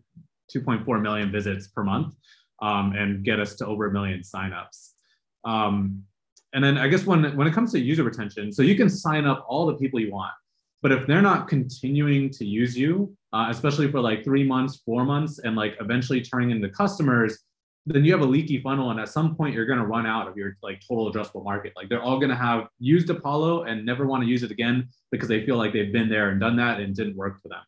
2.4 0.54 1.02
million 1.02 1.32
visits 1.32 1.68
per 1.68 1.82
month 1.82 2.14
um, 2.62 2.92
and 2.92 3.24
get 3.24 3.40
us 3.40 3.54
to 3.56 3.66
over 3.66 3.86
a 3.86 3.92
million 3.92 4.20
signups. 4.20 4.90
Um, 5.44 6.04
and 6.52 6.62
then 6.62 6.78
I 6.78 6.86
guess 6.86 7.04
when 7.04 7.36
when 7.36 7.46
it 7.46 7.52
comes 7.52 7.72
to 7.72 7.80
user 7.80 8.04
retention, 8.04 8.52
so 8.52 8.62
you 8.62 8.76
can 8.76 8.88
sign 8.88 9.26
up 9.26 9.44
all 9.48 9.66
the 9.66 9.74
people 9.74 9.98
you 9.98 10.12
want. 10.12 10.32
But 10.84 10.92
if 10.92 11.06
they're 11.06 11.22
not 11.22 11.48
continuing 11.48 12.28
to 12.28 12.44
use 12.44 12.76
you, 12.76 13.16
uh, 13.32 13.46
especially 13.48 13.90
for 13.90 14.00
like 14.00 14.22
three 14.22 14.44
months, 14.44 14.82
four 14.84 15.02
months, 15.06 15.38
and 15.38 15.56
like 15.56 15.76
eventually 15.80 16.20
turning 16.20 16.50
into 16.50 16.68
customers, 16.68 17.38
then 17.86 18.04
you 18.04 18.12
have 18.12 18.20
a 18.20 18.26
leaky 18.26 18.60
funnel. 18.60 18.90
And 18.90 19.00
at 19.00 19.08
some 19.08 19.34
point, 19.34 19.54
you're 19.54 19.64
going 19.64 19.78
to 19.78 19.86
run 19.86 20.04
out 20.04 20.28
of 20.28 20.36
your 20.36 20.58
like 20.62 20.82
total 20.86 21.10
addressable 21.10 21.42
market. 21.42 21.72
Like 21.74 21.88
they're 21.88 22.02
all 22.02 22.18
going 22.18 22.28
to 22.28 22.36
have 22.36 22.68
used 22.78 23.08
Apollo 23.08 23.62
and 23.62 23.86
never 23.86 24.06
want 24.06 24.24
to 24.24 24.28
use 24.28 24.42
it 24.42 24.50
again 24.50 24.86
because 25.10 25.26
they 25.26 25.46
feel 25.46 25.56
like 25.56 25.72
they've 25.72 25.90
been 25.90 26.10
there 26.10 26.28
and 26.28 26.38
done 26.38 26.56
that 26.56 26.80
and 26.80 26.94
didn't 26.94 27.16
work 27.16 27.40
for 27.40 27.48
them. 27.48 27.62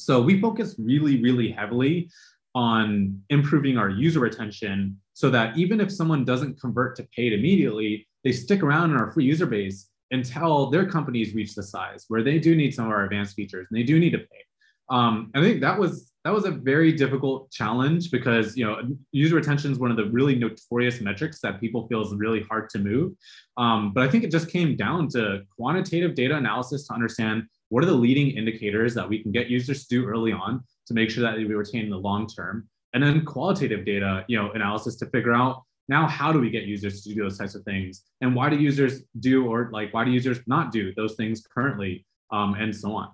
So 0.00 0.20
we 0.20 0.40
focus 0.40 0.74
really, 0.76 1.22
really 1.22 1.52
heavily 1.52 2.10
on 2.56 3.22
improving 3.30 3.78
our 3.78 3.90
user 3.90 4.18
retention 4.18 4.98
so 5.12 5.30
that 5.30 5.56
even 5.56 5.80
if 5.80 5.92
someone 5.92 6.24
doesn't 6.24 6.60
convert 6.60 6.96
to 6.96 7.04
paid 7.14 7.32
immediately, 7.32 8.08
they 8.24 8.32
stick 8.32 8.64
around 8.64 8.90
in 8.90 8.96
our 8.96 9.12
free 9.12 9.24
user 9.24 9.46
base 9.46 9.89
until 10.10 10.70
their 10.70 10.86
companies 10.86 11.34
reach 11.34 11.54
the 11.54 11.62
size 11.62 12.04
where 12.08 12.22
they 12.22 12.38
do 12.38 12.56
need 12.56 12.74
some 12.74 12.86
of 12.86 12.90
our 12.90 13.04
advanced 13.04 13.36
features 13.36 13.66
and 13.70 13.78
they 13.78 13.84
do 13.84 13.98
need 13.98 14.10
to 14.10 14.18
pay. 14.18 14.44
Um, 14.90 15.30
I 15.34 15.40
think 15.40 15.60
that 15.60 15.78
was 15.78 16.10
that 16.24 16.34
was 16.34 16.44
a 16.44 16.50
very 16.50 16.92
difficult 16.92 17.50
challenge 17.50 18.10
because 18.10 18.56
you 18.56 18.64
know 18.66 18.80
user 19.12 19.36
retention 19.36 19.72
is 19.72 19.78
one 19.78 19.90
of 19.90 19.96
the 19.96 20.06
really 20.06 20.34
notorious 20.34 21.00
metrics 21.00 21.40
that 21.40 21.60
people 21.60 21.86
feel 21.86 22.02
is 22.02 22.12
really 22.14 22.42
hard 22.42 22.68
to 22.70 22.78
move. 22.78 23.12
Um, 23.56 23.92
but 23.94 24.02
I 24.02 24.10
think 24.10 24.24
it 24.24 24.30
just 24.30 24.50
came 24.50 24.76
down 24.76 25.08
to 25.10 25.42
quantitative 25.56 26.14
data 26.14 26.36
analysis 26.36 26.86
to 26.88 26.94
understand 26.94 27.44
what 27.68 27.84
are 27.84 27.86
the 27.86 27.94
leading 27.94 28.30
indicators 28.30 28.94
that 28.94 29.08
we 29.08 29.22
can 29.22 29.30
get 29.30 29.48
users 29.48 29.86
to 29.86 29.88
do 29.88 30.06
early 30.06 30.32
on 30.32 30.62
to 30.86 30.94
make 30.94 31.08
sure 31.08 31.22
that 31.22 31.36
we 31.36 31.44
retain 31.44 31.84
in 31.84 31.90
the 31.90 31.96
long 31.96 32.26
term, 32.26 32.68
and 32.92 33.02
then 33.02 33.24
qualitative 33.24 33.86
data 33.86 34.24
you 34.28 34.36
know 34.36 34.50
analysis 34.52 34.96
to 34.96 35.06
figure 35.06 35.34
out 35.34 35.62
now 35.90 36.06
how 36.06 36.32
do 36.32 36.38
we 36.38 36.50
get 36.50 36.62
users 36.62 37.02
to 37.02 37.12
do 37.12 37.20
those 37.20 37.36
types 37.36 37.56
of 37.56 37.64
things? 37.64 38.04
And 38.20 38.34
why 38.34 38.48
do 38.48 38.56
users 38.56 39.02
do 39.18 39.46
or 39.46 39.70
like 39.72 39.92
why 39.92 40.04
do 40.04 40.12
users 40.12 40.38
not 40.46 40.70
do 40.70 40.94
those 40.94 41.14
things 41.16 41.44
currently 41.52 42.06
um, 42.30 42.54
and 42.54 42.74
so 42.74 42.92
on? 42.92 43.08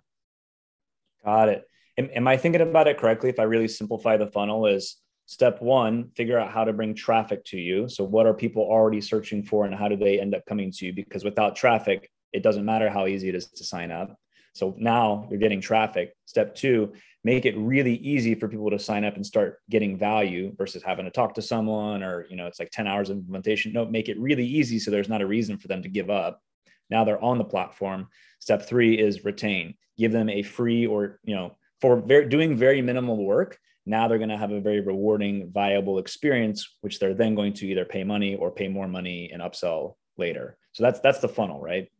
Got 1.24 1.48
it. 1.48 1.64
Am, 1.98 2.10
am 2.14 2.28
i 2.28 2.36
thinking 2.36 2.60
about 2.60 2.86
it 2.86 2.98
correctly 2.98 3.30
if 3.30 3.40
i 3.40 3.44
really 3.44 3.68
simplify 3.68 4.18
the 4.18 4.26
funnel 4.26 4.66
is 4.66 4.96
step 5.24 5.62
one 5.62 6.10
figure 6.14 6.38
out 6.38 6.52
how 6.52 6.62
to 6.62 6.72
bring 6.74 6.94
traffic 6.94 7.42
to 7.46 7.58
you. 7.58 7.88
So 7.88 8.04
what 8.04 8.26
are 8.26 8.34
people 8.34 8.62
already 8.62 9.00
searching 9.00 9.42
for 9.42 9.64
and 9.64 9.74
how 9.74 9.88
do 9.88 9.96
they 9.96 10.20
end 10.20 10.34
up 10.34 10.44
coming 10.46 10.70
to 10.72 10.86
you? 10.86 10.92
Because 10.92 11.24
without 11.24 11.56
traffic 11.56 12.10
it 12.34 12.42
doesn't 12.42 12.66
matter 12.66 12.90
how 12.90 13.06
easy 13.06 13.30
it 13.30 13.34
is 13.34 13.46
to 13.46 13.64
sign 13.64 13.90
up 13.90 14.14
so 14.56 14.74
now 14.78 15.26
you're 15.30 15.38
getting 15.38 15.60
traffic. 15.60 16.16
Step 16.24 16.54
two 16.54 16.92
make 17.24 17.44
it 17.44 17.56
really 17.58 17.96
easy 17.96 18.34
for 18.34 18.48
people 18.48 18.70
to 18.70 18.78
sign 18.78 19.04
up 19.04 19.16
and 19.16 19.26
start 19.26 19.60
getting 19.68 19.98
value 19.98 20.54
versus 20.56 20.82
having 20.82 21.04
to 21.04 21.10
talk 21.10 21.34
to 21.34 21.42
someone 21.42 22.02
or 22.02 22.24
you 22.30 22.36
know 22.36 22.46
it's 22.46 22.58
like 22.58 22.70
10 22.70 22.86
hours 22.86 23.10
of 23.10 23.18
implementation. 23.18 23.72
No 23.72 23.84
make 23.84 24.08
it 24.08 24.18
really 24.18 24.46
easy 24.46 24.78
so 24.78 24.90
there's 24.90 25.08
not 25.08 25.20
a 25.20 25.26
reason 25.26 25.58
for 25.58 25.68
them 25.68 25.82
to 25.82 25.88
give 25.88 26.08
up. 26.08 26.40
Now 26.88 27.04
they're 27.04 27.22
on 27.22 27.36
the 27.36 27.44
platform. 27.44 28.08
Step 28.38 28.66
three 28.66 28.98
is 28.98 29.24
retain. 29.24 29.74
Give 29.98 30.12
them 30.12 30.30
a 30.30 30.42
free 30.42 30.86
or 30.86 31.20
you 31.24 31.34
know 31.34 31.56
for 31.80 31.96
very, 31.96 32.28
doing 32.28 32.56
very 32.56 32.80
minimal 32.80 33.22
work 33.24 33.58
now 33.84 34.08
they're 34.08 34.18
going 34.18 34.30
to 34.30 34.38
have 34.38 34.50
a 34.52 34.60
very 34.60 34.80
rewarding 34.80 35.50
viable 35.52 35.98
experience 35.98 36.76
which 36.80 36.98
they're 36.98 37.14
then 37.14 37.34
going 37.34 37.52
to 37.52 37.66
either 37.66 37.84
pay 37.84 38.04
money 38.04 38.34
or 38.36 38.50
pay 38.50 38.68
more 38.68 38.88
money 38.88 39.30
and 39.32 39.42
upsell 39.42 39.96
later. 40.16 40.56
So 40.72 40.82
that's 40.82 41.00
that's 41.00 41.18
the 41.18 41.28
funnel 41.28 41.60
right 41.60 41.90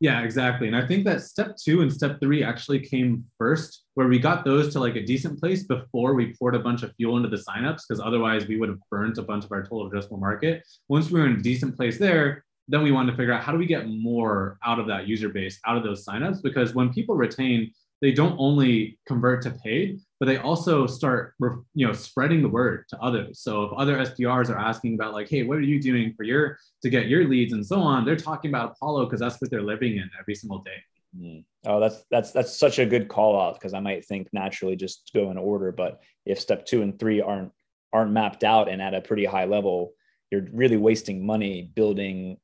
yeah, 0.00 0.20
exactly. 0.22 0.66
And 0.66 0.76
I 0.76 0.86
think 0.86 1.04
that 1.04 1.22
step 1.22 1.56
two 1.56 1.80
and 1.80 1.92
step 1.92 2.20
three 2.20 2.42
actually 2.42 2.80
came 2.80 3.24
first, 3.38 3.84
where 3.94 4.08
we 4.08 4.18
got 4.18 4.44
those 4.44 4.72
to 4.74 4.80
like 4.80 4.96
a 4.96 5.04
decent 5.04 5.40
place 5.40 5.62
before 5.62 6.14
we 6.14 6.34
poured 6.34 6.54
a 6.54 6.58
bunch 6.60 6.82
of 6.82 6.94
fuel 6.96 7.16
into 7.16 7.30
the 7.30 7.36
signups, 7.36 7.82
because 7.88 8.00
otherwise 8.04 8.46
we 8.46 8.58
would 8.58 8.68
have 8.68 8.78
burnt 8.90 9.16
a 9.18 9.22
bunch 9.22 9.44
of 9.44 9.52
our 9.52 9.62
total 9.62 9.90
addressable 9.90 10.20
market. 10.20 10.62
Once 10.88 11.10
we 11.10 11.18
were 11.18 11.26
in 11.26 11.36
a 11.36 11.42
decent 11.42 11.76
place 11.76 11.98
there, 11.98 12.44
then 12.68 12.82
we 12.82 12.92
wanted 12.92 13.12
to 13.12 13.16
figure 13.16 13.32
out 13.32 13.42
how 13.42 13.52
do 13.52 13.58
we 13.58 13.66
get 13.66 13.88
more 13.88 14.58
out 14.64 14.78
of 14.78 14.86
that 14.88 15.06
user 15.06 15.28
base, 15.28 15.58
out 15.66 15.76
of 15.76 15.82
those 15.82 16.04
signups? 16.04 16.42
Because 16.42 16.74
when 16.74 16.92
people 16.92 17.14
retain, 17.14 17.70
they 18.02 18.12
don't 18.12 18.36
only 18.38 18.98
convert 19.06 19.42
to 19.42 19.50
paid, 19.50 20.00
but 20.20 20.26
they 20.26 20.36
also 20.38 20.86
start 20.86 21.34
you 21.74 21.86
know 21.86 21.92
spreading 21.92 22.42
the 22.42 22.48
word 22.48 22.84
to 22.90 22.98
others. 23.00 23.40
So 23.40 23.64
if 23.64 23.72
other 23.72 23.96
sdrs 23.96 24.50
are 24.50 24.58
asking 24.58 24.94
about 24.94 25.12
like 25.12 25.28
hey 25.28 25.42
what 25.42 25.58
are 25.58 25.62
you 25.62 25.80
doing 25.80 26.12
for 26.16 26.22
your 26.22 26.58
to 26.82 26.90
get 26.90 27.08
your 27.08 27.28
leads 27.28 27.52
and 27.52 27.64
so 27.64 27.80
on 27.80 28.04
they're 28.04 28.16
talking 28.16 28.50
about 28.50 28.72
apollo 28.72 29.06
because 29.06 29.20
that's 29.20 29.40
what 29.40 29.50
they're 29.50 29.62
living 29.62 29.96
in 29.96 30.10
every 30.18 30.34
single 30.34 30.58
day. 30.58 30.82
Mm. 31.16 31.44
oh 31.66 31.80
that's 31.80 32.04
that's 32.10 32.32
that's 32.32 32.58
such 32.58 32.78
a 32.78 32.84
good 32.84 33.08
call 33.08 33.40
out 33.40 33.54
because 33.54 33.72
i 33.72 33.80
might 33.80 34.04
think 34.04 34.28
naturally 34.32 34.76
just 34.76 35.10
go 35.14 35.30
in 35.30 35.38
order 35.38 35.72
but 35.72 36.02
if 36.26 36.38
step 36.38 36.66
two 36.66 36.82
and 36.82 36.98
three 36.98 37.22
aren't 37.22 37.52
aren't 37.92 38.12
mapped 38.12 38.44
out 38.44 38.68
and 38.68 38.82
at 38.82 38.92
a 38.92 39.00
pretty 39.00 39.24
high 39.24 39.46
level 39.46 39.92
you're 40.30 40.46
really 40.52 40.76
wasting 40.76 41.24
money 41.24 41.70
building 41.74 42.36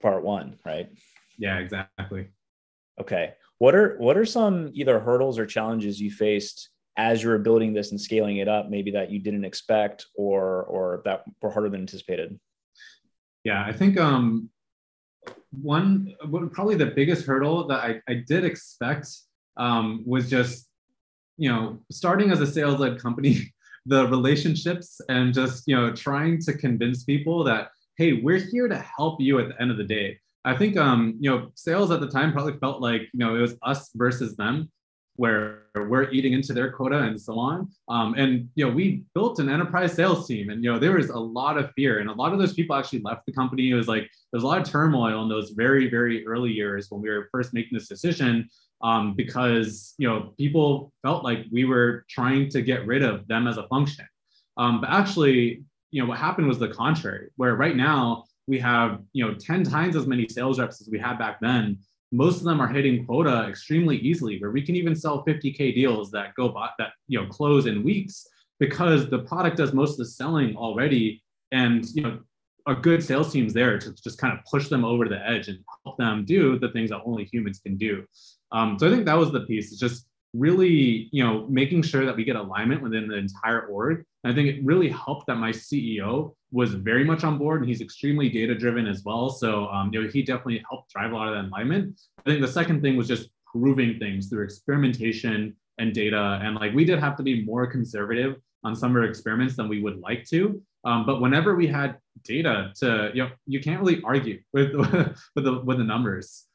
part 0.00 0.22
one 0.22 0.56
right? 0.64 0.90
Yeah 1.38 1.58
exactly. 1.58 2.28
Okay 3.00 3.34
what 3.58 3.74
are 3.74 3.96
what 3.98 4.16
are 4.16 4.26
some 4.26 4.70
either 4.74 5.00
hurdles 5.00 5.38
or 5.38 5.46
challenges 5.46 6.00
you 6.00 6.10
faced 6.10 6.70
as 6.98 7.22
you 7.22 7.28
were 7.28 7.38
building 7.38 7.72
this 7.72 7.90
and 7.90 8.00
scaling 8.00 8.38
it 8.38 8.48
up, 8.48 8.68
maybe 8.70 8.90
that 8.90 9.10
you 9.10 9.18
didn't 9.18 9.44
expect 9.44 10.06
or 10.14 10.64
or 10.64 11.02
that 11.04 11.22
were 11.40 11.50
harder 11.50 11.68
than 11.68 11.80
anticipated? 11.80 12.38
Yeah, 13.44 13.64
I 13.64 13.72
think 13.72 13.98
um, 13.98 14.50
one 15.50 16.14
probably 16.52 16.74
the 16.74 16.86
biggest 16.86 17.26
hurdle 17.26 17.66
that 17.68 17.80
I, 17.80 18.00
I 18.08 18.24
did 18.26 18.44
expect 18.44 19.08
um, 19.56 20.02
was 20.06 20.28
just 20.28 20.68
you 21.38 21.50
know 21.50 21.78
starting 21.90 22.30
as 22.30 22.40
a 22.40 22.46
sales 22.46 22.80
led 22.80 23.00
company, 23.00 23.52
the 23.86 24.06
relationships 24.08 25.00
and 25.08 25.32
just 25.32 25.64
you 25.66 25.76
know 25.76 25.94
trying 25.94 26.40
to 26.42 26.52
convince 26.52 27.04
people 27.04 27.44
that 27.44 27.70
hey, 27.96 28.20
we're 28.22 28.38
here 28.38 28.68
to 28.68 28.76
help 28.76 29.20
you 29.20 29.38
at 29.38 29.48
the 29.48 29.60
end 29.60 29.70
of 29.70 29.78
the 29.78 29.84
day. 29.84 30.18
I 30.46 30.56
think 30.56 30.76
um, 30.76 31.16
you 31.20 31.28
know 31.28 31.50
sales 31.54 31.90
at 31.90 32.00
the 32.00 32.08
time 32.08 32.32
probably 32.32 32.58
felt 32.58 32.80
like 32.80 33.02
you 33.12 33.18
know 33.18 33.34
it 33.34 33.40
was 33.40 33.56
us 33.62 33.90
versus 33.94 34.36
them 34.36 34.70
where 35.16 35.64
we're 35.74 36.10
eating 36.10 36.34
into 36.34 36.52
their 36.52 36.70
quota 36.70 36.98
and 36.98 37.20
so 37.20 37.38
on. 37.38 37.68
Um, 37.88 38.14
and 38.16 38.48
you 38.54 38.66
know, 38.66 38.72
we 38.72 39.04
built 39.14 39.38
an 39.38 39.48
enterprise 39.48 39.94
sales 39.94 40.28
team, 40.28 40.50
and 40.50 40.62
you 40.62 40.72
know, 40.72 40.78
there 40.78 40.92
was 40.92 41.10
a 41.10 41.18
lot 41.18 41.58
of 41.58 41.72
fear, 41.72 41.98
and 41.98 42.08
a 42.08 42.12
lot 42.12 42.32
of 42.32 42.38
those 42.38 42.52
people 42.52 42.76
actually 42.76 43.00
left 43.00 43.26
the 43.26 43.32
company. 43.32 43.70
It 43.70 43.74
was 43.74 43.88
like 43.88 44.08
there's 44.30 44.44
a 44.44 44.46
lot 44.46 44.60
of 44.60 44.70
turmoil 44.70 45.22
in 45.22 45.28
those 45.28 45.50
very, 45.50 45.88
very 45.90 46.26
early 46.26 46.52
years 46.52 46.90
when 46.90 47.00
we 47.02 47.08
were 47.08 47.28
first 47.32 47.52
making 47.52 47.76
this 47.76 47.88
decision, 47.88 48.48
um, 48.82 49.14
because 49.14 49.94
you 49.98 50.08
know, 50.08 50.34
people 50.38 50.92
felt 51.02 51.24
like 51.24 51.46
we 51.50 51.64
were 51.64 52.04
trying 52.08 52.48
to 52.50 52.62
get 52.62 52.86
rid 52.86 53.02
of 53.02 53.26
them 53.26 53.46
as 53.46 53.56
a 53.56 53.66
function. 53.68 54.06
Um, 54.56 54.80
but 54.80 54.90
actually, 54.90 55.64
you 55.90 56.02
know, 56.02 56.08
what 56.08 56.18
happened 56.18 56.46
was 56.46 56.58
the 56.58 56.68
contrary. 56.68 57.30
Where 57.36 57.56
right 57.56 57.76
now 57.76 58.24
we 58.46 58.58
have 58.58 59.00
you 59.12 59.26
know 59.26 59.34
10 59.34 59.64
times 59.64 59.96
as 59.96 60.06
many 60.06 60.28
sales 60.28 60.58
reps 60.58 60.80
as 60.80 60.88
we 60.88 60.98
had 60.98 61.18
back 61.18 61.38
then. 61.40 61.78
Most 62.12 62.38
of 62.38 62.44
them 62.44 62.60
are 62.60 62.68
hitting 62.68 63.04
quota 63.04 63.46
extremely 63.48 63.96
easily 63.98 64.40
where 64.40 64.52
we 64.52 64.62
can 64.62 64.76
even 64.76 64.94
sell 64.94 65.24
50k 65.24 65.74
deals 65.74 66.10
that 66.12 66.34
go 66.34 66.48
by 66.48 66.68
that 66.78 66.90
you 67.08 67.20
know 67.20 67.26
close 67.28 67.66
in 67.66 67.82
weeks 67.82 68.26
because 68.58 69.10
the 69.10 69.18
product 69.20 69.56
does 69.56 69.72
most 69.72 69.92
of 69.92 69.98
the 69.98 70.06
selling 70.06 70.56
already. 70.56 71.22
And 71.52 71.84
you 71.94 72.02
know 72.02 72.18
a 72.66 72.74
good 72.74 73.02
sales 73.02 73.32
team's 73.32 73.54
there 73.54 73.78
to 73.78 73.94
just 73.94 74.18
kind 74.18 74.36
of 74.36 74.44
push 74.44 74.68
them 74.68 74.84
over 74.84 75.08
the 75.08 75.24
edge 75.28 75.48
and 75.48 75.58
help 75.84 75.96
them 75.98 76.24
do 76.24 76.58
the 76.58 76.70
things 76.70 76.90
that 76.90 77.00
only 77.04 77.24
humans 77.24 77.60
can 77.60 77.76
do. 77.76 78.04
Um, 78.52 78.76
so 78.78 78.86
i 78.86 78.90
think 78.90 79.06
that 79.06 79.18
was 79.18 79.32
the 79.32 79.40
piece 79.40 79.72
it's 79.72 79.80
just 79.80 80.06
really 80.34 81.08
you 81.12 81.24
know 81.24 81.46
making 81.48 81.82
sure 81.82 82.04
that 82.04 82.14
we 82.14 82.24
get 82.24 82.36
alignment 82.36 82.82
within 82.82 83.08
the 83.08 83.16
entire 83.16 83.62
org. 83.66 84.04
And 84.22 84.32
i 84.32 84.34
think 84.36 84.48
it 84.48 84.64
really 84.64 84.88
helped 84.88 85.26
that 85.26 85.36
my 85.36 85.50
ceo 85.50 86.34
was 86.56 86.72
very 86.72 87.04
much 87.04 87.22
on 87.22 87.36
board 87.36 87.60
and 87.60 87.68
he's 87.68 87.82
extremely 87.82 88.30
data 88.30 88.54
driven 88.54 88.86
as 88.86 89.04
well. 89.04 89.28
So 89.28 89.68
um, 89.68 89.90
you 89.92 90.02
know 90.02 90.08
he 90.08 90.22
definitely 90.22 90.64
helped 90.68 90.90
drive 90.90 91.12
a 91.12 91.14
lot 91.14 91.28
of 91.28 91.34
that 91.34 91.50
alignment. 91.50 92.00
I 92.18 92.30
think 92.30 92.40
the 92.40 92.48
second 92.48 92.80
thing 92.80 92.96
was 92.96 93.06
just 93.06 93.28
proving 93.52 93.98
things 93.98 94.28
through 94.28 94.44
experimentation 94.44 95.54
and 95.76 95.92
data. 95.92 96.40
And 96.42 96.56
like 96.56 96.72
we 96.74 96.86
did 96.86 96.98
have 96.98 97.14
to 97.18 97.22
be 97.22 97.44
more 97.44 97.66
conservative 97.66 98.36
on 98.64 98.74
some 98.74 98.92
of 98.92 98.96
our 98.96 99.04
experiments 99.04 99.54
than 99.56 99.68
we 99.68 99.82
would 99.82 100.00
like 100.00 100.24
to. 100.30 100.62
Um, 100.84 101.04
but 101.04 101.20
whenever 101.20 101.56
we 101.56 101.66
had 101.66 101.98
data 102.24 102.72
to 102.76 103.10
you 103.12 103.22
know 103.22 103.30
you 103.46 103.60
can't 103.60 103.78
really 103.78 104.00
argue 104.02 104.40
with 104.54 104.72
with 105.34 105.44
the 105.44 105.60
with 105.62 105.76
the 105.76 105.84
numbers 105.84 106.46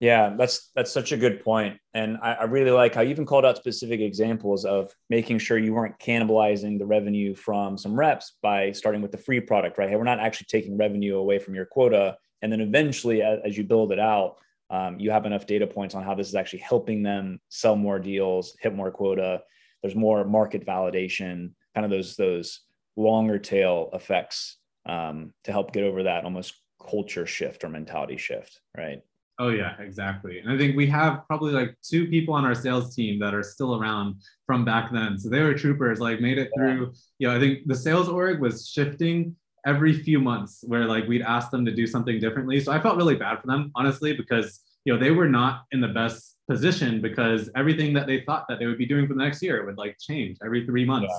yeah, 0.00 0.34
that's 0.36 0.70
that's 0.76 0.92
such 0.92 1.10
a 1.10 1.16
good 1.16 1.42
point, 1.42 1.78
and 1.92 2.18
I, 2.22 2.34
I, 2.34 2.44
really 2.44 2.70
like 2.70 2.94
how 2.94 3.00
you 3.00 3.10
even 3.10 3.26
called 3.26 3.44
out 3.44 3.56
specific 3.56 4.00
examples 4.00 4.64
of 4.64 4.92
making 5.10 5.38
sure 5.38 5.58
you 5.58 5.74
weren't 5.74 5.98
cannibalizing 5.98 6.78
the 6.78 6.86
revenue 6.86 7.34
from 7.34 7.76
some 7.76 7.98
reps 7.98 8.36
by 8.40 8.70
starting 8.70 9.02
with 9.02 9.10
the 9.10 9.18
free 9.18 9.40
product, 9.40 9.76
right? 9.76 9.88
Hey, 9.88 9.96
we're 9.96 10.04
not 10.04 10.20
actually 10.20 10.46
taking 10.48 10.76
revenue 10.76 11.16
away 11.16 11.40
from 11.40 11.56
your 11.56 11.66
quota, 11.66 12.16
and 12.42 12.52
then 12.52 12.60
eventually, 12.60 13.22
as, 13.22 13.40
as 13.44 13.58
you 13.58 13.64
build 13.64 13.90
it 13.90 13.98
out, 13.98 14.36
um, 14.70 15.00
you 15.00 15.10
have 15.10 15.26
enough 15.26 15.46
data 15.46 15.66
points 15.66 15.96
on 15.96 16.04
how 16.04 16.14
this 16.14 16.28
is 16.28 16.36
actually 16.36 16.60
helping 16.60 17.02
them 17.02 17.40
sell 17.48 17.74
more 17.74 17.98
deals, 17.98 18.56
hit 18.60 18.74
more 18.74 18.92
quota. 18.92 19.42
There's 19.82 19.96
more 19.96 20.24
market 20.24 20.64
validation, 20.64 21.52
kind 21.74 21.84
of 21.84 21.90
those 21.90 22.14
those 22.14 22.60
longer 22.96 23.38
tail 23.38 23.90
effects 23.92 24.58
um, 24.86 25.32
to 25.42 25.50
help 25.50 25.72
get 25.72 25.82
over 25.82 26.04
that 26.04 26.24
almost 26.24 26.54
culture 26.80 27.26
shift 27.26 27.64
or 27.64 27.68
mentality 27.68 28.16
shift, 28.16 28.60
right? 28.76 29.02
Oh 29.40 29.50
yeah, 29.50 29.76
exactly. 29.78 30.40
And 30.40 30.50
I 30.50 30.58
think 30.58 30.76
we 30.76 30.88
have 30.88 31.24
probably 31.28 31.52
like 31.52 31.76
two 31.82 32.08
people 32.08 32.34
on 32.34 32.44
our 32.44 32.56
sales 32.56 32.94
team 32.94 33.20
that 33.20 33.34
are 33.34 33.42
still 33.44 33.80
around 33.80 34.16
from 34.46 34.64
back 34.64 34.90
then. 34.92 35.16
So 35.16 35.28
they 35.28 35.42
were 35.42 35.54
troopers, 35.54 36.00
like 36.00 36.20
made 36.20 36.38
it 36.38 36.50
through. 36.56 36.92
You 37.18 37.28
know, 37.28 37.36
I 37.36 37.38
think 37.38 37.60
the 37.66 37.76
sales 37.76 38.08
org 38.08 38.40
was 38.40 38.68
shifting 38.68 39.36
every 39.64 39.92
few 39.92 40.18
months 40.18 40.64
where 40.66 40.86
like 40.86 41.06
we'd 41.06 41.22
ask 41.22 41.50
them 41.50 41.64
to 41.66 41.74
do 41.74 41.86
something 41.86 42.18
differently. 42.18 42.58
So 42.58 42.72
I 42.72 42.80
felt 42.80 42.96
really 42.96 43.14
bad 43.14 43.40
for 43.40 43.46
them, 43.46 43.70
honestly, 43.76 44.12
because 44.12 44.60
you 44.84 44.92
know 44.92 44.98
they 44.98 45.12
were 45.12 45.28
not 45.28 45.64
in 45.70 45.80
the 45.80 45.88
best 45.88 46.36
position 46.50 47.00
because 47.00 47.48
everything 47.54 47.92
that 47.92 48.08
they 48.08 48.22
thought 48.22 48.46
that 48.48 48.58
they 48.58 48.66
would 48.66 48.78
be 48.78 48.86
doing 48.86 49.06
for 49.06 49.14
the 49.14 49.22
next 49.22 49.40
year 49.40 49.64
would 49.66 49.78
like 49.78 49.96
change 50.00 50.38
every 50.44 50.66
three 50.66 50.84
months. 50.84 51.12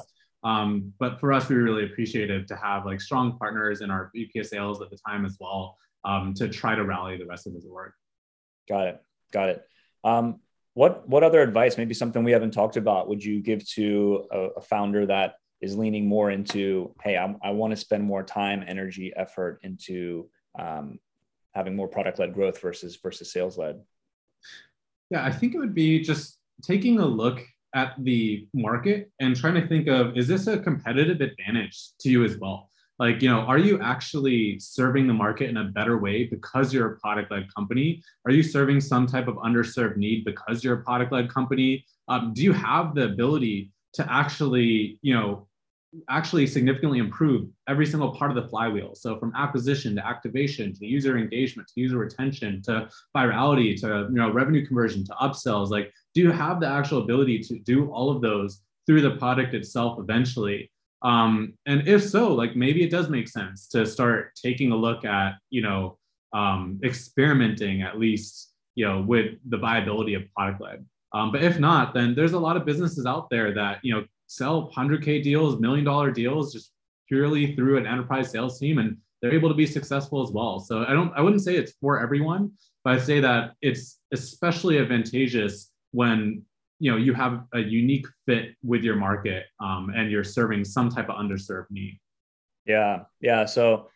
Yeah. 0.43 0.61
Um, 0.61 0.93
but 0.99 1.19
for 1.21 1.31
us, 1.31 1.47
we 1.47 1.55
were 1.55 1.63
really 1.63 1.85
appreciative 1.85 2.47
to 2.47 2.55
have 2.57 2.85
like 2.85 2.99
strong 2.99 3.37
partners 3.37 3.79
in 3.79 3.91
our 3.91 4.09
VP 4.13 4.43
sales 4.43 4.81
at 4.81 4.89
the 4.89 4.97
time 5.07 5.25
as 5.25 5.37
well 5.39 5.77
um, 6.03 6.33
to 6.35 6.49
try 6.49 6.75
to 6.75 6.83
rally 6.83 7.17
the 7.17 7.25
rest 7.25 7.47
of 7.47 7.53
his 7.53 7.65
work. 7.65 7.93
Got 8.69 8.87
it. 8.87 9.01
Got 9.31 9.49
it. 9.49 9.65
Um, 10.03 10.39
what 10.73 11.07
what 11.09 11.23
other 11.23 11.41
advice, 11.41 11.77
maybe 11.77 11.93
something 11.93 12.23
we 12.23 12.31
haven't 12.31 12.51
talked 12.51 12.77
about, 12.77 13.09
would 13.09 13.23
you 13.23 13.41
give 13.41 13.67
to 13.71 14.25
a, 14.31 14.39
a 14.57 14.61
founder 14.61 15.05
that 15.07 15.35
is 15.61 15.77
leaning 15.77 16.07
more 16.07 16.31
into, 16.31 16.95
hey, 17.03 17.17
I'm, 17.17 17.37
i 17.43 17.51
want 17.51 17.71
to 17.71 17.77
spend 17.77 18.03
more 18.03 18.23
time, 18.23 18.63
energy, 18.65 19.11
effort 19.15 19.59
into 19.63 20.29
um, 20.57 20.99
having 21.53 21.75
more 21.75 21.87
product 21.87 22.19
led 22.19 22.33
growth 22.33 22.61
versus 22.61 22.97
versus 23.01 23.33
sales 23.33 23.57
led? 23.57 23.81
Yeah, 25.09 25.25
I 25.25 25.31
think 25.31 25.55
it 25.55 25.59
would 25.59 25.75
be 25.75 25.99
just 26.01 26.37
taking 26.61 26.99
a 26.99 27.05
look 27.05 27.41
at 27.73 27.93
the 27.99 28.47
market 28.53 29.11
and 29.19 29.35
trying 29.35 29.55
to 29.55 29.67
think 29.67 29.87
of 29.87 30.17
is 30.17 30.27
this 30.27 30.47
a 30.47 30.59
competitive 30.59 31.21
advantage 31.21 31.89
to 31.99 32.09
you 32.09 32.23
as 32.23 32.37
well? 32.37 32.68
Like 32.99 33.21
you 33.21 33.29
know 33.29 33.39
are 33.41 33.57
you 33.57 33.79
actually 33.81 34.59
serving 34.59 35.07
the 35.07 35.13
market 35.13 35.49
in 35.49 35.57
a 35.57 35.63
better 35.63 35.97
way 35.97 36.25
because 36.25 36.73
you're 36.73 36.93
a 36.93 36.99
product 36.99 37.31
led 37.31 37.51
company 37.53 38.03
are 38.25 38.31
you 38.31 38.43
serving 38.43 38.79
some 38.79 39.07
type 39.07 39.27
of 39.27 39.35
underserved 39.37 39.97
need 39.97 40.23
because 40.25 40.63
you're 40.63 40.75
a 40.75 40.83
product 40.83 41.11
led 41.11 41.29
company 41.29 41.85
um, 42.07 42.33
do 42.33 42.43
you 42.43 42.53
have 42.53 42.95
the 42.95 43.05
ability 43.05 43.71
to 43.93 44.11
actually 44.11 44.99
you 45.01 45.13
know 45.13 45.47
actually 46.07 46.45
significantly 46.45 46.99
improve 46.99 47.47
every 47.67 47.85
single 47.85 48.15
part 48.15 48.29
of 48.29 48.35
the 48.35 48.47
flywheel. 48.47 48.93
So 48.95 49.17
from 49.17 49.33
acquisition 49.35 49.95
to 49.95 50.05
activation 50.05 50.73
to 50.73 50.85
user 50.85 51.17
engagement 51.17 51.67
to 51.69 51.81
user 51.81 51.97
retention 51.97 52.61
to 52.63 52.89
virality 53.15 53.79
to 53.81 54.07
you 54.09 54.17
know 54.17 54.31
revenue 54.31 54.65
conversion 54.65 55.03
to 55.05 55.13
upsells, 55.13 55.69
like 55.69 55.91
do 56.13 56.21
you 56.21 56.31
have 56.31 56.59
the 56.59 56.67
actual 56.67 57.01
ability 57.01 57.39
to 57.39 57.59
do 57.59 57.89
all 57.91 58.11
of 58.11 58.21
those 58.21 58.61
through 58.85 59.01
the 59.01 59.15
product 59.17 59.53
itself 59.53 59.99
eventually? 59.99 60.71
Um, 61.01 61.53
and 61.65 61.87
if 61.87 62.03
so, 62.03 62.33
like 62.33 62.55
maybe 62.55 62.83
it 62.83 62.91
does 62.91 63.09
make 63.09 63.27
sense 63.27 63.67
to 63.69 63.85
start 63.85 64.31
taking 64.35 64.71
a 64.71 64.75
look 64.75 65.05
at 65.05 65.35
you 65.49 65.61
know 65.61 65.97
um, 66.33 66.79
experimenting 66.83 67.81
at 67.81 67.99
least 67.99 68.51
you 68.75 68.85
know 68.85 69.01
with 69.01 69.35
the 69.47 69.57
viability 69.57 70.13
of 70.13 70.23
product 70.35 70.61
led. 70.61 70.85
Um, 71.13 71.31
but 71.31 71.43
if 71.43 71.59
not, 71.59 71.93
then 71.93 72.13
there's 72.13 72.33
a 72.33 72.39
lot 72.39 72.57
of 72.57 72.65
businesses 72.65 73.05
out 73.05 73.29
there 73.29 73.53
that 73.53 73.79
you 73.83 73.93
know 73.93 74.05
sell 74.27 74.71
100k 74.75 75.23
deals, 75.23 75.59
million 75.59 75.85
dollar 75.85 76.11
deals, 76.11 76.53
just 76.53 76.71
purely 77.07 77.55
through 77.55 77.77
an 77.77 77.87
enterprise 77.87 78.29
sales 78.29 78.59
team, 78.59 78.77
and 78.77 78.97
they're 79.21 79.33
able 79.33 79.49
to 79.49 79.55
be 79.55 79.65
successful 79.65 80.23
as 80.23 80.31
well. 80.31 80.59
So 80.59 80.85
I 80.87 80.93
don't, 80.93 81.11
I 81.15 81.21
wouldn't 81.21 81.41
say 81.41 81.55
it's 81.55 81.73
for 81.81 81.99
everyone, 81.99 82.51
but 82.83 82.93
I 82.93 82.99
say 82.99 83.19
that 83.19 83.53
it's 83.61 83.99
especially 84.13 84.77
advantageous 84.77 85.71
when 85.91 86.43
you 86.79 86.91
know 86.91 86.97
you 86.97 87.13
have 87.13 87.43
a 87.53 87.59
unique 87.59 88.07
fit 88.25 88.55
with 88.63 88.83
your 88.83 88.95
market 88.95 89.45
um, 89.59 89.91
and 89.95 90.09
you're 90.09 90.23
serving 90.23 90.63
some 90.65 90.89
type 90.89 91.09
of 91.09 91.15
underserved 91.15 91.69
need. 91.69 91.99
Yeah, 92.65 93.03
yeah. 93.21 93.45
So 93.45 93.89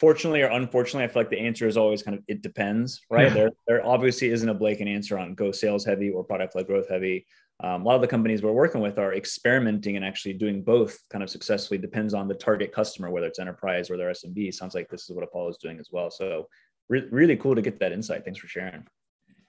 fortunately 0.00 0.42
or 0.42 0.48
unfortunately, 0.48 1.04
I 1.04 1.08
feel 1.08 1.22
like 1.22 1.30
the 1.30 1.38
answer 1.38 1.66
is 1.66 1.76
always 1.76 2.02
kind 2.02 2.16
of 2.16 2.24
it 2.28 2.42
depends, 2.42 3.00
right? 3.10 3.28
Yeah. 3.28 3.34
There, 3.34 3.50
there 3.66 3.86
obviously 3.86 4.28
isn't 4.30 4.48
a 4.48 4.54
blanket 4.54 4.88
answer 4.88 5.18
on 5.18 5.34
go 5.34 5.52
sales 5.52 5.84
heavy 5.84 6.10
or 6.10 6.24
product 6.24 6.56
led 6.56 6.66
growth 6.66 6.88
heavy. 6.88 7.26
Um, 7.62 7.82
a 7.82 7.84
lot 7.84 7.96
of 7.96 8.00
the 8.00 8.08
companies 8.08 8.42
we're 8.42 8.52
working 8.52 8.80
with 8.80 8.98
are 8.98 9.14
experimenting 9.14 9.96
and 9.96 10.04
actually 10.04 10.32
doing 10.32 10.62
both 10.62 10.98
kind 11.10 11.22
of 11.22 11.28
successfully. 11.28 11.76
Depends 11.76 12.14
on 12.14 12.26
the 12.26 12.34
target 12.34 12.72
customer, 12.72 13.10
whether 13.10 13.26
it's 13.26 13.38
enterprise 13.38 13.90
or 13.90 13.98
their 13.98 14.10
SMB. 14.10 14.54
Sounds 14.54 14.74
like 14.74 14.88
this 14.88 15.10
is 15.10 15.14
what 15.14 15.24
Apollo 15.24 15.50
is 15.50 15.58
doing 15.58 15.78
as 15.78 15.90
well. 15.92 16.10
So 16.10 16.48
re- 16.88 17.08
really 17.10 17.36
cool 17.36 17.54
to 17.54 17.60
get 17.60 17.78
that 17.80 17.92
insight. 17.92 18.24
Thanks 18.24 18.40
for 18.40 18.48
sharing. 18.48 18.86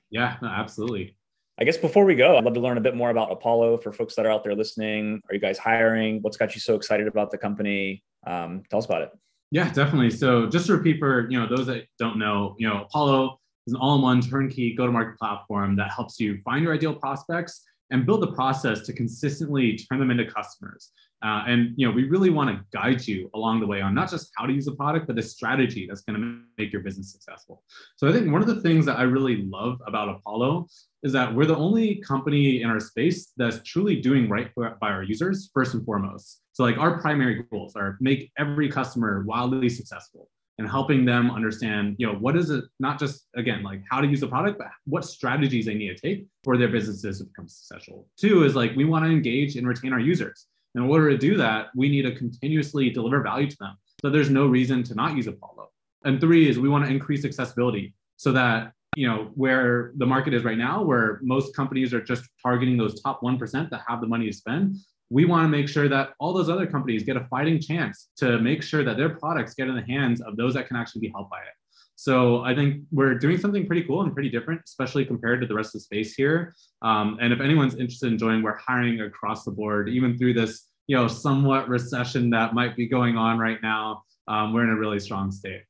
Yeah, 0.10 0.36
no, 0.42 0.50
absolutely. 0.50 1.16
I 1.62 1.64
guess 1.64 1.78
before 1.78 2.06
we 2.06 2.16
go, 2.16 2.38
I'd 2.38 2.44
love 2.44 2.56
to 2.56 2.60
learn 2.60 2.80
a 2.80 2.82
bit 2.82 2.96
more 2.96 3.12
about 3.12 3.32
Apollo 3.32 3.78
for 3.78 3.94
folks 3.94 4.16
that 4.16 4.26
are 4.26 4.32
out 4.32 4.44
there 4.44 4.56
listening. 4.56 5.22
Are 5.30 5.36
you 5.36 5.40
guys 5.40 5.60
hiring? 5.60 6.20
What's 6.24 6.36
got 6.36 6.56
you 6.56 6.60
so 6.60 6.74
excited 6.74 7.06
about 7.06 7.30
the 7.30 7.38
company? 7.38 8.04
Um, 8.26 8.64
tell 8.72 8.80
us 8.80 8.86
about 8.86 9.04
it. 9.04 9.12
Yeah, 9.52 9.72
definitely. 9.72 10.10
So 10.10 10.48
just 10.48 10.66
to 10.66 10.74
repeat 10.76 10.98
for 10.98 11.30
you 11.30 11.40
know 11.40 11.48
those 11.48 11.68
that 11.68 11.86
don't 12.00 12.18
know, 12.18 12.56
you 12.58 12.68
know 12.68 12.82
Apollo 12.82 13.40
is 13.68 13.74
an 13.74 13.80
all-in-one 13.80 14.22
turnkey 14.22 14.74
go-to-market 14.74 15.20
platform 15.20 15.76
that 15.76 15.92
helps 15.92 16.20
you 16.20 16.42
find 16.44 16.64
your 16.64 16.74
ideal 16.74 16.96
prospects 16.96 17.62
and 17.92 18.08
build 18.08 18.24
the 18.24 18.32
process 18.32 18.82
to 18.88 18.94
consistently 18.94 19.78
turn 19.78 20.00
them 20.00 20.10
into 20.10 20.26
customers. 20.26 20.90
Uh, 21.24 21.44
and 21.48 21.74
you 21.76 21.88
know, 21.88 21.94
we 21.94 22.10
really 22.10 22.30
want 22.30 22.50
to 22.50 22.64
guide 22.76 23.06
you 23.08 23.30
along 23.36 23.60
the 23.60 23.68
way 23.68 23.82
on 23.82 23.94
not 23.94 24.10
just 24.10 24.32
how 24.38 24.46
to 24.46 24.54
use 24.54 24.68
a 24.68 24.72
product, 24.72 25.08
but 25.08 25.16
the 25.16 25.22
strategy 25.22 25.86
that's 25.88 26.02
going 26.02 26.20
to 26.20 26.40
make 26.58 26.74
your 26.74 26.82
business 26.82 27.12
successful. 27.12 27.64
So 27.98 28.08
I 28.08 28.12
think 28.12 28.32
one 28.32 28.42
of 28.42 28.48
the 28.48 28.62
things 28.62 28.86
that 28.88 28.98
I 28.98 29.04
really 29.04 29.44
love 29.44 29.80
about 29.86 30.10
Apollo 30.10 30.68
is 31.04 31.14
that 31.14 31.34
we're 31.34 31.46
the 31.46 31.56
only 31.56 31.96
company 31.98 32.62
in 32.62 32.70
our 32.70 32.80
space 32.80 33.32
that's 33.38 33.62
truly 33.64 34.00
doing 34.02 34.30
right 34.30 34.52
by 34.56 34.90
our 34.90 35.04
users 35.04 35.52
first 35.54 35.74
and 35.74 35.86
foremost. 35.86 36.42
So 36.54 36.64
like 36.64 36.78
our 36.78 37.00
primary 37.00 37.44
goals 37.52 37.76
are 37.76 37.98
make 38.02 38.32
every 38.38 38.70
customer 38.70 39.24
wildly 39.26 39.70
successful 39.70 40.28
and 40.58 40.70
helping 40.70 41.06
them 41.06 41.32
understand, 41.32 41.96
you 41.98 42.06
know, 42.06 42.14
what 42.14 42.38
is 42.38 42.52
it, 42.52 42.64
not 42.80 43.00
just 43.00 43.28
again, 43.36 43.64
like 43.64 43.82
how 43.90 44.00
to 44.00 44.08
use 44.08 44.20
the 44.20 44.28
product, 44.28 44.60
but 44.60 44.68
what 44.86 45.06
strategies 45.06 45.66
they 45.66 45.74
need 45.74 45.96
to 45.96 46.00
take 46.00 46.28
for 46.44 46.58
their 46.58 46.68
businesses 46.68 47.18
to 47.18 47.26
become 47.26 47.48
successful. 47.48 48.08
Two 48.18 48.44
is 48.44 48.56
like 48.56 48.76
we 48.76 48.86
want 48.86 49.04
to 49.06 49.10
engage 49.10 49.56
and 49.56 49.68
retain 49.68 49.94
our 49.94 50.00
users. 50.00 50.48
In 50.76 50.82
order 50.82 51.10
to 51.10 51.18
do 51.18 51.38
that, 51.38 51.68
we 51.76 51.90
need 51.90 52.04
to 52.04 52.16
continuously 52.16 52.90
deliver 52.90 53.22
value 53.22 53.50
to 53.50 53.58
them. 53.60 53.78
So 54.02 54.10
there's 54.10 54.30
no 54.30 54.48
reason 54.48 54.84
to 54.84 54.96
not 54.96 55.16
use 55.16 55.28
Apollo. 55.28 55.70
And 56.06 56.20
three 56.20 56.50
is 56.50 56.58
we 56.58 56.70
want 56.70 56.86
to 56.86 56.92
increase 56.92 57.26
accessibility 57.26 57.94
so 58.18 58.32
that 58.32 58.74
you 58.96 59.08
know 59.08 59.32
where 59.36 59.94
the 59.96 60.06
market 60.06 60.34
is 60.34 60.44
right 60.44 60.58
now 60.58 60.84
where 60.84 61.20
most 61.22 61.56
companies 61.56 61.94
are 61.94 62.02
just 62.02 62.26
targeting 62.44 62.78
those 62.78 63.02
top 63.02 63.22
1% 63.22 63.70
that 63.70 63.82
have 63.88 64.02
the 64.02 64.08
money 64.08 64.26
to 64.26 64.34
spend 64.34 64.76
we 65.12 65.26
want 65.26 65.44
to 65.44 65.50
make 65.50 65.68
sure 65.68 65.90
that 65.90 66.14
all 66.20 66.32
those 66.32 66.50
other 66.50 66.66
companies 66.66 67.04
get 67.04 67.18
a 67.18 67.26
fighting 67.26 67.60
chance 67.60 68.08
to 68.16 68.40
make 68.40 68.64
sure 68.64 68.82
that 68.82 68.96
their 68.96 69.10
products 69.10 69.54
get 69.54 69.68
in 69.68 69.76
the 69.76 69.82
hands 69.82 70.22
of 70.22 70.38
those 70.38 70.54
that 70.54 70.68
can 70.68 70.78
actually 70.78 71.02
be 71.02 71.10
helped 71.10 71.30
by 71.30 71.40
it. 71.40 71.54
So 72.02 72.42
I 72.42 72.56
think 72.56 72.82
we're 72.92 73.14
doing 73.14 73.38
something 73.38 73.68
pretty 73.68 73.84
cool 73.84 74.02
and 74.02 74.12
pretty 74.12 74.32
different, 74.32 74.62
especially 74.66 75.06
compared 75.06 75.40
to 75.42 75.46
the 75.46 75.54
rest 75.54 75.68
of 75.68 75.74
the 75.74 75.80
space 75.82 76.16
here. 76.16 76.56
Um, 76.82 77.20
and 77.22 77.32
if 77.32 77.40
anyone's 77.40 77.76
interested 77.76 78.12
in 78.12 78.18
joining, 78.18 78.42
we're 78.42 78.58
hiring 78.58 79.02
across 79.02 79.44
the 79.44 79.52
board, 79.52 79.88
even 79.88 80.18
through 80.18 80.34
this, 80.34 80.66
you 80.88 80.96
know, 80.96 81.08
somewhat 81.08 81.70
recession 81.70 82.32
that 82.32 82.56
might 82.56 82.76
be 82.76 82.88
going 82.88 83.18
on 83.18 83.38
right 83.38 83.60
now. 83.62 84.02
Um, 84.28 84.52
we're 84.52 84.64
in 84.64 84.72
a 84.72 84.76
really 84.76 85.00
strong 85.00 85.30
state. 85.30 85.62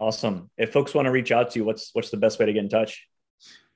Awesome. 0.00 0.48
If 0.56 0.72
folks 0.72 0.94
want 0.94 1.06
to 1.06 1.10
reach 1.10 1.32
out 1.32 1.50
to 1.50 1.58
you, 1.58 1.64
what's 1.64 1.90
what's 1.92 2.10
the 2.10 2.18
best 2.18 2.38
way 2.38 2.46
to 2.46 2.52
get 2.52 2.62
in 2.62 2.68
touch? 2.68 3.04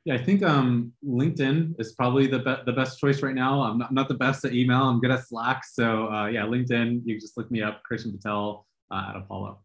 Yeah, 0.05 0.15
I 0.15 0.19
think 0.19 0.45
um, 0.45 0.93
LinkedIn 1.05 1.81
is 1.81 1.95
probably 1.95 2.29
the, 2.29 2.39
be- 2.39 2.63
the 2.65 2.73
best 2.75 3.01
choice 3.01 3.23
right 3.23 3.35
now. 3.35 3.61
I'm 3.63 3.79
not, 3.79 3.93
not 3.93 4.07
the 4.07 4.15
best 4.15 4.45
at 4.45 4.55
email. 4.55 4.83
I'm 4.83 5.01
good 5.01 5.11
at 5.11 5.27
Slack. 5.27 5.65
So 5.65 6.13
uh, 6.13 6.27
yeah, 6.29 6.43
LinkedIn, 6.43 7.03
you 7.05 7.19
just 7.19 7.37
look 7.37 7.51
me 7.51 7.61
up, 7.61 7.83
Christian 7.83 8.13
Patel 8.13 8.69
uh, 8.93 9.07
at 9.11 9.17
Apollo. 9.17 9.59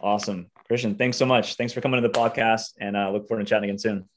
Awesome. 0.00 0.50
Christian, 0.66 0.96
thanks 0.96 1.16
so 1.16 1.26
much. 1.26 1.54
Thanks 1.54 1.72
for 1.72 1.80
coming 1.80 2.02
to 2.02 2.08
the 2.08 2.12
podcast 2.12 2.74
and 2.80 2.96
uh, 2.96 3.10
look 3.10 3.28
forward 3.28 3.44
to 3.44 3.48
chatting 3.48 3.70
again 3.70 3.78
soon. 3.78 4.08